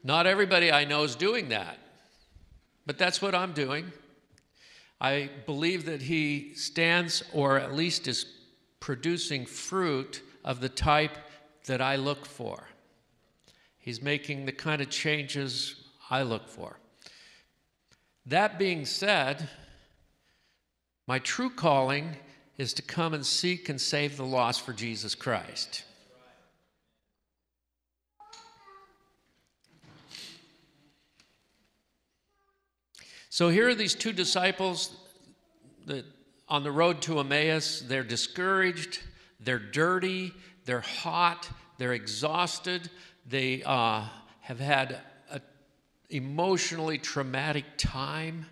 Not 0.03 0.27
everybody 0.27 0.73
I 0.73 0.85
know 0.85 1.05
is 1.05 1.15
doing 1.15 1.51
that, 1.51 1.79
but 2.85 2.99
that's 2.99 3.23
what 3.23 3.33
I'm 3.35 3.53
doing. 3.53 3.93
I 5.01 5.31
believe 5.47 5.85
that 5.85 6.03
he 6.03 6.55
stands, 6.55 7.23
or 7.33 7.59
at 7.59 7.75
least 7.75 8.09
is 8.09 8.27
producing 8.81 9.47
fruit 9.47 10.23
of 10.45 10.61
the 10.61 10.69
type 10.69 11.17
that 11.67 11.81
I 11.81 11.95
look 11.95 12.27
for. 12.27 12.65
He's 13.79 14.03
making 14.03 14.47
the 14.47 14.53
kind 14.53 14.83
of 14.83 14.91
changes 14.91 15.77
I 16.11 16.23
look 16.23 16.49
for. 16.49 16.80
That 18.31 18.61
being 18.61 18.87
said, 18.87 19.49
my 21.09 21.19
true 21.19 21.51
calling 21.51 22.17
is 22.59 22.73
to 22.75 22.83
come 22.83 23.13
and 23.13 23.27
seek 23.27 23.69
and 23.69 23.81
save 23.81 24.17
the 24.17 24.25
lost 24.25 24.61
for 24.61 24.73
Jesus 24.73 25.17
Christ. 25.17 25.83
So 33.31 33.49
here 33.49 33.69
are 33.69 33.75
these 33.75 33.97
two 33.97 34.13
disciples 34.13 34.97
that 35.87 36.05
on 36.49 36.63
the 36.63 36.71
road 36.71 37.03
to 37.03 37.19
Emmaus. 37.19 37.81
They're 37.81 38.05
discouraged, 38.05 39.01
they're 39.41 39.59
dirty, 39.59 40.33
they're 40.67 40.81
hot, 40.83 41.51
they're 41.79 41.95
exhausted, 41.95 42.91
they 43.27 43.65
uh, 43.65 44.05
have 44.43 44.61
had 44.61 45.01
emotionally 46.11 46.99
traumatic 46.99 47.65
time, 47.79 48.47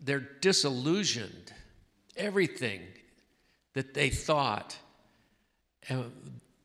they're 0.00 0.28
disillusioned. 0.40 1.52
Everything 2.16 2.80
that 3.74 3.94
they 3.94 4.10
thought 4.10 4.76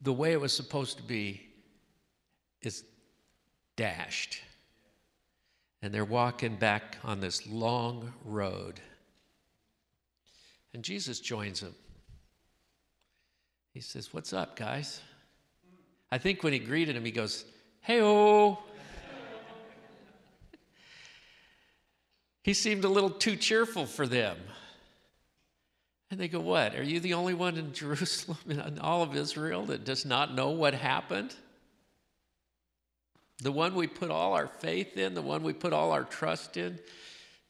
the 0.00 0.12
way 0.12 0.32
it 0.32 0.40
was 0.40 0.52
supposed 0.52 0.96
to 0.96 1.02
be 1.02 1.46
is 2.60 2.84
dashed. 3.76 4.40
And 5.82 5.92
they're 5.92 6.04
walking 6.04 6.56
back 6.56 6.96
on 7.04 7.20
this 7.20 7.46
long 7.46 8.12
road. 8.24 8.80
And 10.74 10.82
Jesus 10.82 11.20
joins 11.20 11.60
them. 11.60 11.74
He 13.72 13.80
says, 13.80 14.12
What's 14.12 14.32
up, 14.32 14.56
guys? 14.56 15.00
I 16.10 16.18
think 16.18 16.42
when 16.42 16.52
he 16.52 16.58
greeted 16.58 16.96
him, 16.96 17.04
he 17.04 17.10
goes, 17.10 17.44
Hey, 17.80 18.00
oh. 18.00 18.58
He 22.42 22.54
seemed 22.54 22.84
a 22.84 22.88
little 22.88 23.10
too 23.10 23.36
cheerful 23.36 23.86
for 23.86 24.06
them. 24.06 24.36
And 26.10 26.20
they 26.20 26.28
go, 26.28 26.40
What? 26.40 26.74
Are 26.74 26.82
you 26.82 27.00
the 27.00 27.14
only 27.14 27.34
one 27.34 27.56
in 27.56 27.72
Jerusalem 27.72 28.38
and 28.48 28.78
all 28.80 29.02
of 29.02 29.16
Israel 29.16 29.64
that 29.66 29.84
does 29.84 30.04
not 30.04 30.34
know 30.34 30.50
what 30.50 30.74
happened? 30.74 31.34
The 33.38 33.52
one 33.52 33.74
we 33.74 33.86
put 33.86 34.10
all 34.10 34.34
our 34.34 34.46
faith 34.46 34.96
in, 34.96 35.14
the 35.14 35.22
one 35.22 35.42
we 35.42 35.52
put 35.52 35.72
all 35.72 35.90
our 35.90 36.04
trust 36.04 36.56
in, 36.56 36.78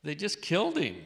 they 0.04 0.14
just 0.14 0.40
killed 0.40 0.78
him. 0.78 0.96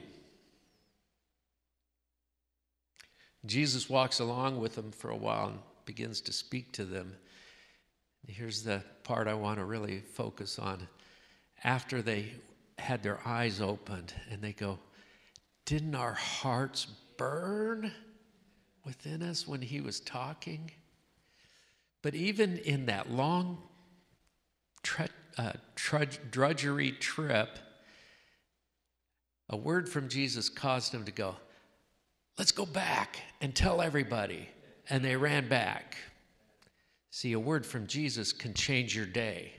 Jesus 3.47 3.89
walks 3.89 4.21
along 4.21 4.61
with 4.61 4.75
them 4.75 4.93
for 4.93 5.11
a 5.11 5.17
while 5.17 5.49
and 5.49 5.59
begins 5.87 6.21
to 6.23 6.33
speak 6.33 6.73
to 6.73 6.85
them. 6.85 7.15
Here's 8.27 8.63
the 8.63 8.83
part 9.05 9.29
I 9.29 9.35
want 9.35 9.59
to 9.59 9.65
really 9.65 10.01
focus 10.01 10.59
on. 10.59 10.87
After 11.63 12.03
they 12.03 12.33
had 12.79 13.03
their 13.03 13.21
eyes 13.27 13.61
opened 13.61 14.13
and 14.31 14.43
they 14.43 14.53
go, 14.53 14.79
Didn't 15.65 15.95
our 15.95 16.13
hearts 16.13 16.87
burn 17.17 17.91
within 18.85 19.23
us 19.23 19.47
when 19.47 19.63
he 19.63 19.81
was 19.81 20.01
talking? 20.01 20.71
But 22.03 22.15
even 22.15 22.59
in 22.59 22.87
that 22.87 23.11
long 23.11 23.59
tre- 24.83 25.09
uh, 25.39 25.53
trudge, 25.75 26.21
drudgery 26.31 26.93
trip, 26.93 27.59
a 29.49 29.57
word 29.57 29.89
from 29.89 30.09
Jesus 30.09 30.49
caused 30.49 30.93
him 30.93 31.05
to 31.05 31.13
go, 31.13 31.37
Let's 32.39 32.53
go 32.53 32.67
back 32.67 33.19
and 33.41 33.55
tell 33.55 33.81
everybody. 33.81 34.49
And 34.89 35.05
they 35.05 35.17
ran 35.17 35.49
back. 35.49 35.97
See, 37.11 37.33
a 37.33 37.41
word 37.41 37.65
from 37.65 37.87
Jesus 37.87 38.33
can 38.33 38.53
change 38.53 38.95
your 38.95 39.07
day. 39.07 39.53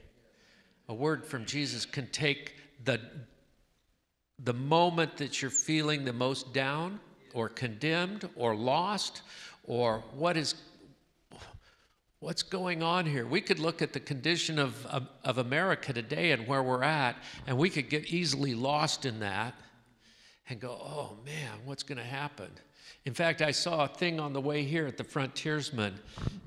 A 0.88 0.94
word 0.94 1.26
from 1.26 1.46
Jesus 1.46 1.86
can 1.86 2.08
take 2.12 2.54
the, 2.84 3.00
the 4.44 4.54
moment 4.54 5.18
that 5.18 5.42
you're 5.42 5.52
feeling 5.52 6.06
the 6.06 6.14
most 6.14 6.54
down 6.54 7.00
or 7.34 7.50
condemned 7.50 8.30
or 8.36 8.56
lost 8.56 9.22
or 9.66 10.04
what 10.14 10.38
is 10.38 10.56
what's 12.20 12.42
going 12.42 12.82
on 12.82 13.06
here 13.06 13.28
we 13.28 13.40
could 13.42 13.60
look 13.60 13.82
at 13.82 13.94
the 13.94 14.00
condition 14.00 14.58
of, 14.58 14.86
of, 14.88 15.08
of 15.24 15.38
america 15.38 15.94
today 15.94 16.32
and 16.32 16.48
where 16.48 16.64
we're 16.64 16.84
at 16.84 17.16
and 17.46 17.56
we 17.56 17.70
could 17.70 17.90
get 17.90 18.06
easily 18.06 18.56
lost 18.56 19.06
in 19.06 19.20
that 19.20 19.54
and 20.50 20.60
go 20.60 20.72
oh 20.72 21.16
man 21.26 21.52
what's 21.66 21.84
going 21.84 21.98
to 21.98 22.04
happen 22.04 22.50
in 23.08 23.14
fact, 23.14 23.42
I 23.42 23.52
saw 23.52 23.86
a 23.86 23.88
thing 23.88 24.20
on 24.20 24.34
the 24.34 24.42
way 24.42 24.64
here 24.64 24.86
at 24.86 24.98
the 24.98 25.04
Frontiersman, 25.06 25.98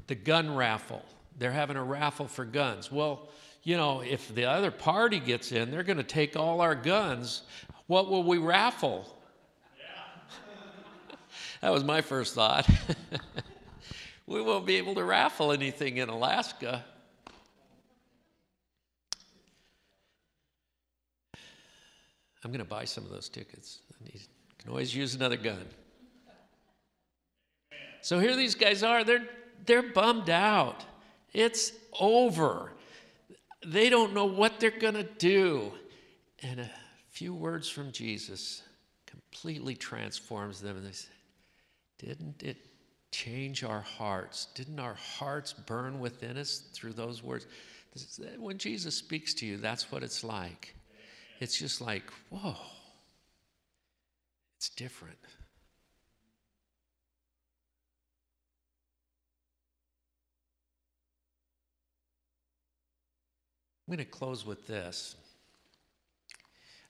the 0.09 0.15
gun 0.15 0.55
raffle. 0.55 1.03
They're 1.39 1.53
having 1.53 1.79
a 1.79 1.83
raffle 1.83 2.29
for 2.29 2.45
guns. 2.45 2.93
Well, 2.93 3.31
you 3.63 3.77
know, 3.77 4.01
if 4.01 4.35
the 4.35 4.47
other 4.47 4.71
party 4.71 5.21
gets 5.21 5.53
in, 5.53 5.71
they're 5.71 5.83
going 5.83 5.99
to 5.99 6.03
take 6.03 6.37
all 6.37 6.61
our 6.61 6.75
guns. 6.75 7.43
What 7.87 8.09
will 8.09 8.23
we 8.23 8.39
raffle? 8.39 9.07
Yeah. 9.79 11.17
that 11.61 11.73
was 11.73 11.85
my 11.85 12.01
first 12.01 12.35
thought. 12.35 12.69
we 14.27 14.41
won't 14.41 14.65
be 14.65 14.77
able 14.77 14.95
to 14.95 15.05
raffle 15.05 15.53
anything 15.53 15.99
in 15.99 16.09
Alaska. 16.09 16.85
I'm 22.43 22.51
going 22.51 22.65
to 22.65 22.65
buy 22.65 22.87
some 22.87 23.05
of 23.05 23.11
those 23.11 23.29
tickets. 23.29 23.81
I 24.03 24.19
can 24.59 24.71
always 24.71 24.95
use 24.95 25.15
another 25.15 25.37
gun. 25.37 25.67
So 28.01 28.19
here 28.19 28.35
these 28.35 28.55
guys 28.55 28.83
are. 28.83 29.05
They're, 29.05 29.27
they're 29.67 29.93
bummed 29.93 30.31
out. 30.31 30.85
It's 31.35 31.73
over. 31.99 32.73
They 33.65 33.91
don't 33.91 34.15
know 34.15 34.25
what 34.25 34.61
they're 34.61 34.71
going 34.71 34.95
to 34.95 35.03
do. 35.03 35.73
And 36.43 36.61
a 36.61 36.71
few 37.11 37.35
words 37.35 37.69
from 37.69 37.93
Jesus 37.93 38.63
completely 39.07 39.75
transforms 39.75 40.61
them. 40.61 40.77
And 40.77 40.87
they 40.87 40.93
say, 40.93 41.09
Didn't 41.99 42.43
it 42.43 42.57
change 43.11 43.65
our 43.65 43.81
hearts? 43.81 44.47
Didn't 44.55 44.81
our 44.81 44.95
hearts 44.95 45.53
burn 45.53 46.01
within 46.01 46.39
us 46.39 46.59
through 46.73 46.95
those 46.95 47.23
words? 47.23 47.47
When 48.39 48.59
Jesus 48.59 48.95
speaks 48.95 49.35
to 49.35 49.47
you, 49.47 49.57
that's 49.57 49.91
what 49.91 50.03
it's 50.03 50.23
like. 50.23 50.75
It's 51.41 51.59
just 51.59 51.81
like, 51.81 52.05
whoa, 52.29 52.55
it's 54.59 54.69
different. 54.69 55.19
I'm 63.91 63.97
going 63.97 64.07
to 64.07 64.13
close 64.13 64.47
with 64.47 64.69
this. 64.69 65.17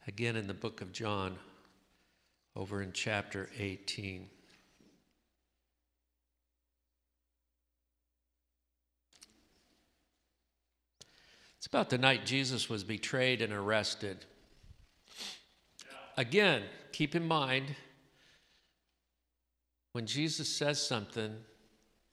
Again, 0.07 0.37
in 0.37 0.47
the 0.47 0.53
book 0.53 0.83
of 0.83 0.93
John, 0.93 1.39
over 2.55 2.83
in 2.83 2.93
chapter 2.93 3.49
18. 3.59 4.29
It's 11.57 11.67
about 11.67 11.89
the 11.89 11.97
night 11.97 12.27
Jesus 12.27 12.69
was 12.69 12.85
betrayed 12.85 13.41
and 13.41 13.55
arrested. 13.55 14.27
Again, 16.19 16.65
keep 16.93 17.17
in 17.17 17.27
mind, 17.27 17.77
when 19.93 20.05
Jesus 20.05 20.55
says 20.55 20.87
something, 20.87 21.35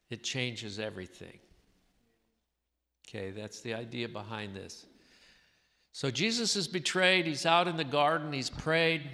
it 0.09 0.23
changes 0.23 0.79
everything. 0.79 1.39
Okay, 3.07 3.31
that's 3.31 3.61
the 3.61 3.73
idea 3.73 4.09
behind 4.09 4.55
this. 4.55 4.85
So 5.93 6.11
Jesus 6.11 6.55
is 6.55 6.67
betrayed. 6.67 7.25
He's 7.25 7.45
out 7.45 7.67
in 7.67 7.77
the 7.77 7.83
garden. 7.83 8.33
He's 8.33 8.49
prayed, 8.49 9.09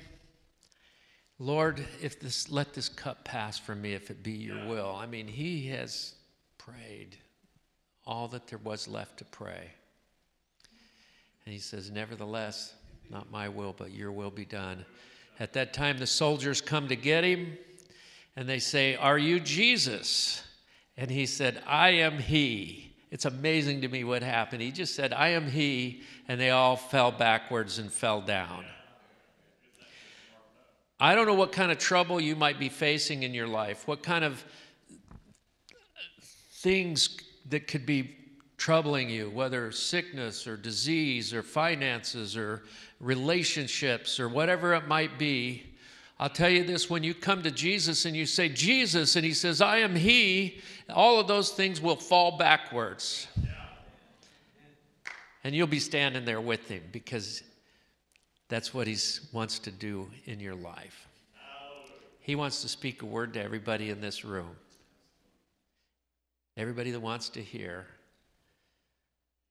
Lord, 1.39 1.85
if 2.01 2.19
this 2.19 2.49
let 2.49 2.73
this 2.73 2.89
cup 2.89 3.23
pass 3.23 3.59
from 3.59 3.81
me, 3.81 3.93
if 3.93 4.09
it 4.09 4.23
be 4.23 4.31
your 4.31 4.65
will. 4.65 4.95
I 4.95 5.05
mean, 5.05 5.27
he 5.27 5.67
has 5.67 6.15
prayed 6.57 7.17
all 8.05 8.27
that 8.29 8.47
there 8.47 8.59
was 8.59 8.87
left 8.87 9.17
to 9.17 9.25
pray. 9.25 9.71
And 11.45 11.53
he 11.53 11.59
says, 11.59 11.91
Nevertheless, 11.91 12.73
not 13.09 13.31
my 13.31 13.47
will, 13.47 13.73
but 13.77 13.91
your 13.91 14.11
will 14.11 14.31
be 14.31 14.45
done. 14.45 14.85
At 15.39 15.53
that 15.53 15.73
time, 15.73 15.97
the 15.97 16.07
soldiers 16.07 16.61
come 16.61 16.87
to 16.87 16.95
get 16.95 17.23
him, 17.23 17.57
and 18.35 18.47
they 18.47 18.59
say, 18.59 18.95
Are 18.95 19.17
you 19.17 19.39
Jesus? 19.39 20.43
And 20.97 21.09
he 21.11 21.25
said, 21.25 21.61
I 21.67 21.89
am 21.89 22.19
he. 22.19 22.92
It's 23.13 23.25
amazing 23.25 23.81
to 23.81 23.87
me 23.89 24.03
what 24.03 24.23
happened. 24.23 24.63
He 24.63 24.71
just 24.71 24.95
said, 24.95 25.13
I 25.13 25.27
am 25.29 25.47
he, 25.47 26.01
and 26.27 26.41
they 26.41 26.49
all 26.49 26.75
fell 26.75 27.11
backwards 27.11 27.77
and 27.77 27.93
fell 27.93 28.21
down. 28.21 28.65
I 30.99 31.13
don't 31.13 31.27
know 31.27 31.35
what 31.35 31.51
kind 31.51 31.71
of 31.71 31.77
trouble 31.77 32.19
you 32.19 32.35
might 32.35 32.57
be 32.57 32.69
facing 32.69 33.21
in 33.21 33.35
your 33.35 33.45
life, 33.45 33.87
what 33.87 34.01
kind 34.01 34.25
of 34.25 34.43
things 36.53 37.19
that 37.49 37.67
could 37.67 37.85
be 37.85 38.15
troubling 38.57 39.11
you, 39.11 39.29
whether 39.29 39.71
sickness 39.71 40.47
or 40.47 40.57
disease 40.57 41.35
or 41.35 41.43
finances 41.43 42.35
or 42.35 42.63
relationships 42.99 44.19
or 44.19 44.27
whatever 44.27 44.73
it 44.73 44.87
might 44.87 45.19
be. 45.19 45.72
I'll 46.23 46.29
tell 46.29 46.49
you 46.49 46.63
this 46.63 46.89
when 46.89 47.03
you 47.03 47.13
come 47.13 47.43
to 47.43 47.51
Jesus 47.51 48.05
and 48.05 48.15
you 48.15 48.25
say, 48.25 48.47
Jesus, 48.47 49.17
and 49.17 49.25
He 49.25 49.33
says, 49.33 49.59
I 49.59 49.79
am 49.79 49.93
He, 49.93 50.61
all 50.89 51.19
of 51.19 51.27
those 51.27 51.49
things 51.51 51.81
will 51.81 51.97
fall 51.97 52.37
backwards. 52.37 53.27
And 55.43 55.53
you'll 55.53 55.67
be 55.67 55.81
standing 55.81 56.23
there 56.23 56.39
with 56.39 56.69
Him 56.69 56.81
because 56.93 57.43
that's 58.47 58.73
what 58.73 58.87
He 58.87 58.95
wants 59.33 59.59
to 59.59 59.71
do 59.71 60.09
in 60.23 60.39
your 60.39 60.55
life. 60.55 61.09
He 62.21 62.35
wants 62.35 62.61
to 62.61 62.69
speak 62.69 63.01
a 63.01 63.05
word 63.05 63.33
to 63.33 63.43
everybody 63.43 63.89
in 63.89 63.99
this 63.99 64.23
room, 64.23 64.55
everybody 66.55 66.91
that 66.91 67.01
wants 67.01 67.27
to 67.31 67.41
hear. 67.41 67.85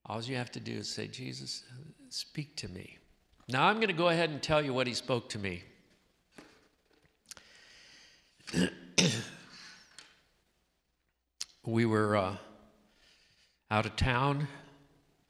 All 0.07 0.23
you 0.23 0.37
have 0.37 0.51
to 0.53 0.61
do 0.61 0.73
is 0.73 0.89
say, 0.89 1.07
Jesus, 1.07 1.65
speak 2.09 2.57
to 2.57 2.69
me. 2.69 2.97
Now 3.51 3.67
I'm 3.67 3.77
going 3.77 3.89
to 3.89 3.93
go 3.93 4.09
ahead 4.09 4.31
and 4.31 4.43
tell 4.43 4.65
you 4.65 4.73
what 4.73 4.87
he 4.87 4.95
spoke 4.95 5.29
to 5.29 5.39
me. 5.39 5.65
we 11.65 11.87
were 11.87 12.17
uh, 12.17 12.37
out 13.71 13.87
of 13.87 13.97
town 13.97 14.47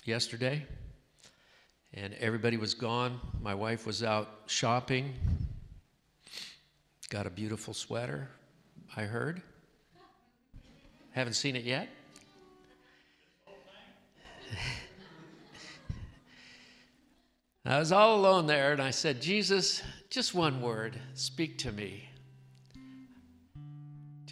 yesterday, 0.05 0.67
and 1.95 2.15
everybody 2.15 2.57
was 2.57 2.75
gone. 2.75 3.21
My 3.41 3.55
wife 3.55 3.87
was 3.87 4.03
out 4.03 4.29
shopping, 4.47 5.15
got 7.11 7.27
a 7.27 7.31
beautiful 7.31 7.75
sweater, 7.75 8.29
I 8.97 9.03
heard. 9.03 9.43
Haven't 11.13 11.35
seen 11.35 11.55
it 11.57 11.65
yet. 11.65 11.89
I 17.65 17.79
was 17.79 17.93
all 17.93 18.17
alone 18.17 18.47
there, 18.47 18.73
and 18.73 18.83
I 18.83 18.91
said, 18.91 19.23
Jesus, 19.23 19.83
just 20.11 20.35
one 20.35 20.61
word, 20.61 20.99
speak 21.15 21.59
to 21.59 21.71
me. 21.71 22.09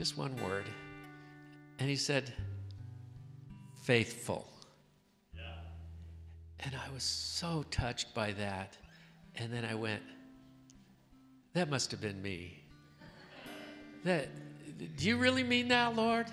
Just 0.01 0.17
one 0.17 0.35
word. 0.43 0.65
And 1.79 1.87
he 1.87 1.95
said, 1.95 2.33
faithful. 3.83 4.49
Yeah. 5.35 5.43
And 6.61 6.75
I 6.75 6.91
was 6.91 7.03
so 7.03 7.67
touched 7.71 8.15
by 8.15 8.33
that. 8.33 8.79
And 9.37 9.53
then 9.53 9.63
I 9.63 9.75
went, 9.75 10.01
that 11.53 11.69
must 11.69 11.91
have 11.91 12.01
been 12.01 12.23
me. 12.23 12.65
That, 14.05 14.31
do 14.97 15.07
you 15.07 15.19
really 15.19 15.43
mean 15.43 15.69
that, 15.69 15.95
Lord? 15.95 16.29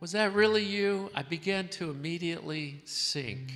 Was 0.00 0.12
that 0.12 0.32
really 0.32 0.64
you? 0.64 1.10
I 1.14 1.20
began 1.20 1.68
to 1.68 1.90
immediately 1.90 2.80
sink. 2.86 3.52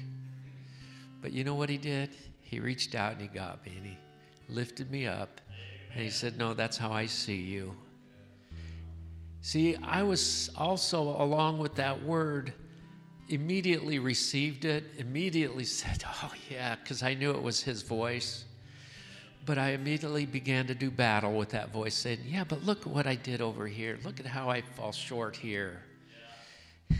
But 1.22 1.32
you 1.32 1.42
know 1.42 1.54
what 1.54 1.70
he 1.70 1.78
did? 1.78 2.10
He 2.42 2.60
reached 2.60 2.94
out 2.94 3.12
and 3.12 3.22
he 3.22 3.28
got 3.28 3.64
me 3.64 3.72
and 3.78 3.86
he 3.86 3.96
lifted 4.50 4.90
me 4.90 5.06
up 5.06 5.40
and 5.94 6.04
he 6.04 6.10
said, 6.10 6.36
No, 6.36 6.52
that's 6.52 6.76
how 6.76 6.92
I 6.92 7.06
see 7.06 7.40
you. 7.40 7.74
See, 9.44 9.76
I 9.82 10.02
was 10.02 10.48
also, 10.56 11.02
along 11.02 11.58
with 11.58 11.74
that 11.74 12.02
word, 12.02 12.54
immediately 13.28 13.98
received 13.98 14.64
it, 14.64 14.84
immediately 14.96 15.64
said, 15.80 16.02
Oh, 16.22 16.32
yeah, 16.50 16.76
because 16.76 17.02
I 17.02 17.12
knew 17.12 17.30
it 17.32 17.42
was 17.42 17.62
his 17.62 17.82
voice. 17.82 18.46
But 19.44 19.58
I 19.58 19.72
immediately 19.72 20.24
began 20.24 20.66
to 20.68 20.74
do 20.74 20.90
battle 20.90 21.34
with 21.34 21.50
that 21.50 21.70
voice, 21.70 21.94
saying, 21.94 22.20
Yeah, 22.24 22.44
but 22.44 22.64
look 22.64 22.86
at 22.86 22.86
what 22.86 23.06
I 23.06 23.16
did 23.16 23.42
over 23.42 23.66
here. 23.66 23.98
Look 24.02 24.18
at 24.18 24.24
how 24.24 24.48
I 24.48 24.62
fall 24.62 24.92
short 24.92 25.36
here 25.36 25.82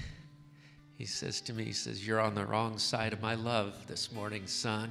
he 0.98 1.06
says 1.06 1.40
to 1.40 1.54
me, 1.54 1.64
he 1.64 1.72
says, 1.72 2.06
You're 2.06 2.20
on 2.20 2.34
the 2.34 2.44
wrong 2.44 2.76
side 2.76 3.14
of 3.14 3.22
my 3.22 3.36
love 3.36 3.86
this 3.86 4.12
morning, 4.12 4.46
son. 4.46 4.90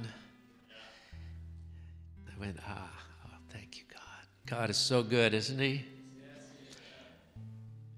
I 2.26 2.40
went, 2.40 2.58
Ah, 2.66 2.90
oh, 3.28 3.36
thank 3.50 3.76
you, 3.76 3.84
God. 3.92 4.26
God 4.44 4.70
is 4.70 4.76
so 4.76 5.04
good, 5.04 5.34
isn't 5.34 5.60
he? 5.60 5.84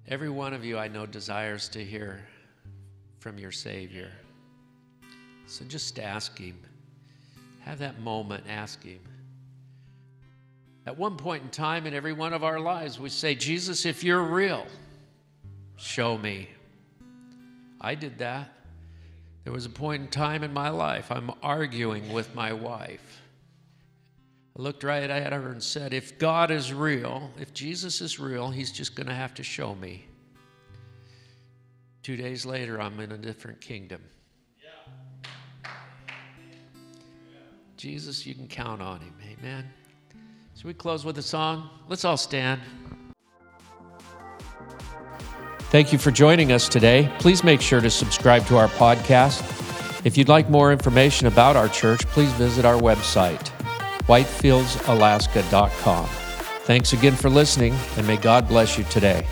Every 0.09 0.31
one 0.31 0.55
of 0.55 0.65
you 0.65 0.79
I 0.79 0.87
know 0.87 1.05
desires 1.05 1.69
to 1.71 1.85
hear 1.85 2.25
from 3.19 3.39
your 3.39 3.51
Savior. 3.51 4.11
So 5.47 5.65
just 5.65 5.99
ask 5.99 6.39
Him. 6.39 6.59
Have 7.61 7.81
that 7.81 8.01
moment, 8.01 8.45
ask 8.49 8.83
Him. 8.85 9.01
At 10.87 10.97
one 10.97 11.17
point 11.17 11.43
in 11.43 11.51
time 11.51 11.87
in 11.87 11.95
every 11.95 12.13
one 12.13 12.33
of 12.33 12.45
our 12.45 12.61
lives, 12.61 13.01
we 13.01 13.09
say, 13.09 13.35
Jesus, 13.35 13.85
if 13.85 14.05
you're 14.05 14.23
real, 14.23 14.65
show 15.77 16.17
me. 16.17 16.49
I 17.81 17.97
did 17.97 18.19
that. 18.19 18.53
There 19.43 19.53
was 19.53 19.67
a 19.67 19.71
point 19.71 20.03
in 20.03 20.09
time 20.09 20.45
in 20.45 20.53
my 20.53 20.69
life, 20.69 21.11
I'm 21.11 21.33
arguing 21.43 22.13
with 22.13 22.33
my 22.35 22.53
wife. 22.53 23.23
I 24.57 24.63
looked 24.63 24.85
right 24.85 25.09
at 25.09 25.33
her 25.33 25.51
and 25.51 25.63
said, 25.63 25.93
If 25.93 26.19
God 26.19 26.51
is 26.51 26.73
real, 26.73 27.31
if 27.39 27.53
Jesus 27.53 28.01
is 28.01 28.19
real, 28.19 28.51
He's 28.51 28.73
just 28.73 28.95
going 28.95 29.09
to 29.09 29.15
have 29.15 29.35
to 29.35 29.43
show 29.43 29.75
me. 29.75 30.07
Two 32.03 32.17
days 32.17 32.47
later, 32.47 32.81
I'm 32.81 32.99
in 33.01 33.13
a 33.13 33.19
different 33.19 33.61
kingdom. 33.61 34.01
Jesus, 37.77 38.25
you 38.25 38.35
can 38.35 38.49
count 38.49 38.81
on 38.81 39.01
Him. 39.01 39.13
Amen. 39.39 39.65
So 40.55 40.67
we 40.67 40.73
close 40.73 41.05
with 41.05 41.19
a 41.19 41.23
song. 41.23 41.69
Let's 41.89 42.07
all 42.07 42.17
stand. 42.17 42.63
Thank 45.69 45.93
you 45.93 45.99
for 45.99 46.11
joining 46.11 46.53
us 46.53 46.69
today. 46.69 47.13
Please 47.19 47.45
make 47.45 47.61
sure 47.61 47.83
to 47.83 47.91
subscribe 47.91 48.47
to 48.47 48.57
our 48.57 48.69
podcast. 48.69 49.43
If 50.07 50.17
you'd 50.17 50.29
like 50.29 50.49
more 50.49 50.73
information 50.73 51.27
about 51.27 51.57
our 51.57 51.69
church, 51.69 52.07
please 52.07 52.33
visit 52.35 52.65
our 52.65 52.81
website, 52.81 53.51
whitefieldsalaska.com. 54.07 56.07
Thanks 56.67 56.93
again 56.93 57.15
for 57.15 57.31
listening, 57.31 57.75
and 57.97 58.07
may 58.07 58.17
God 58.17 58.49
bless 58.49 58.77
you 58.77 58.85
today. 58.85 59.25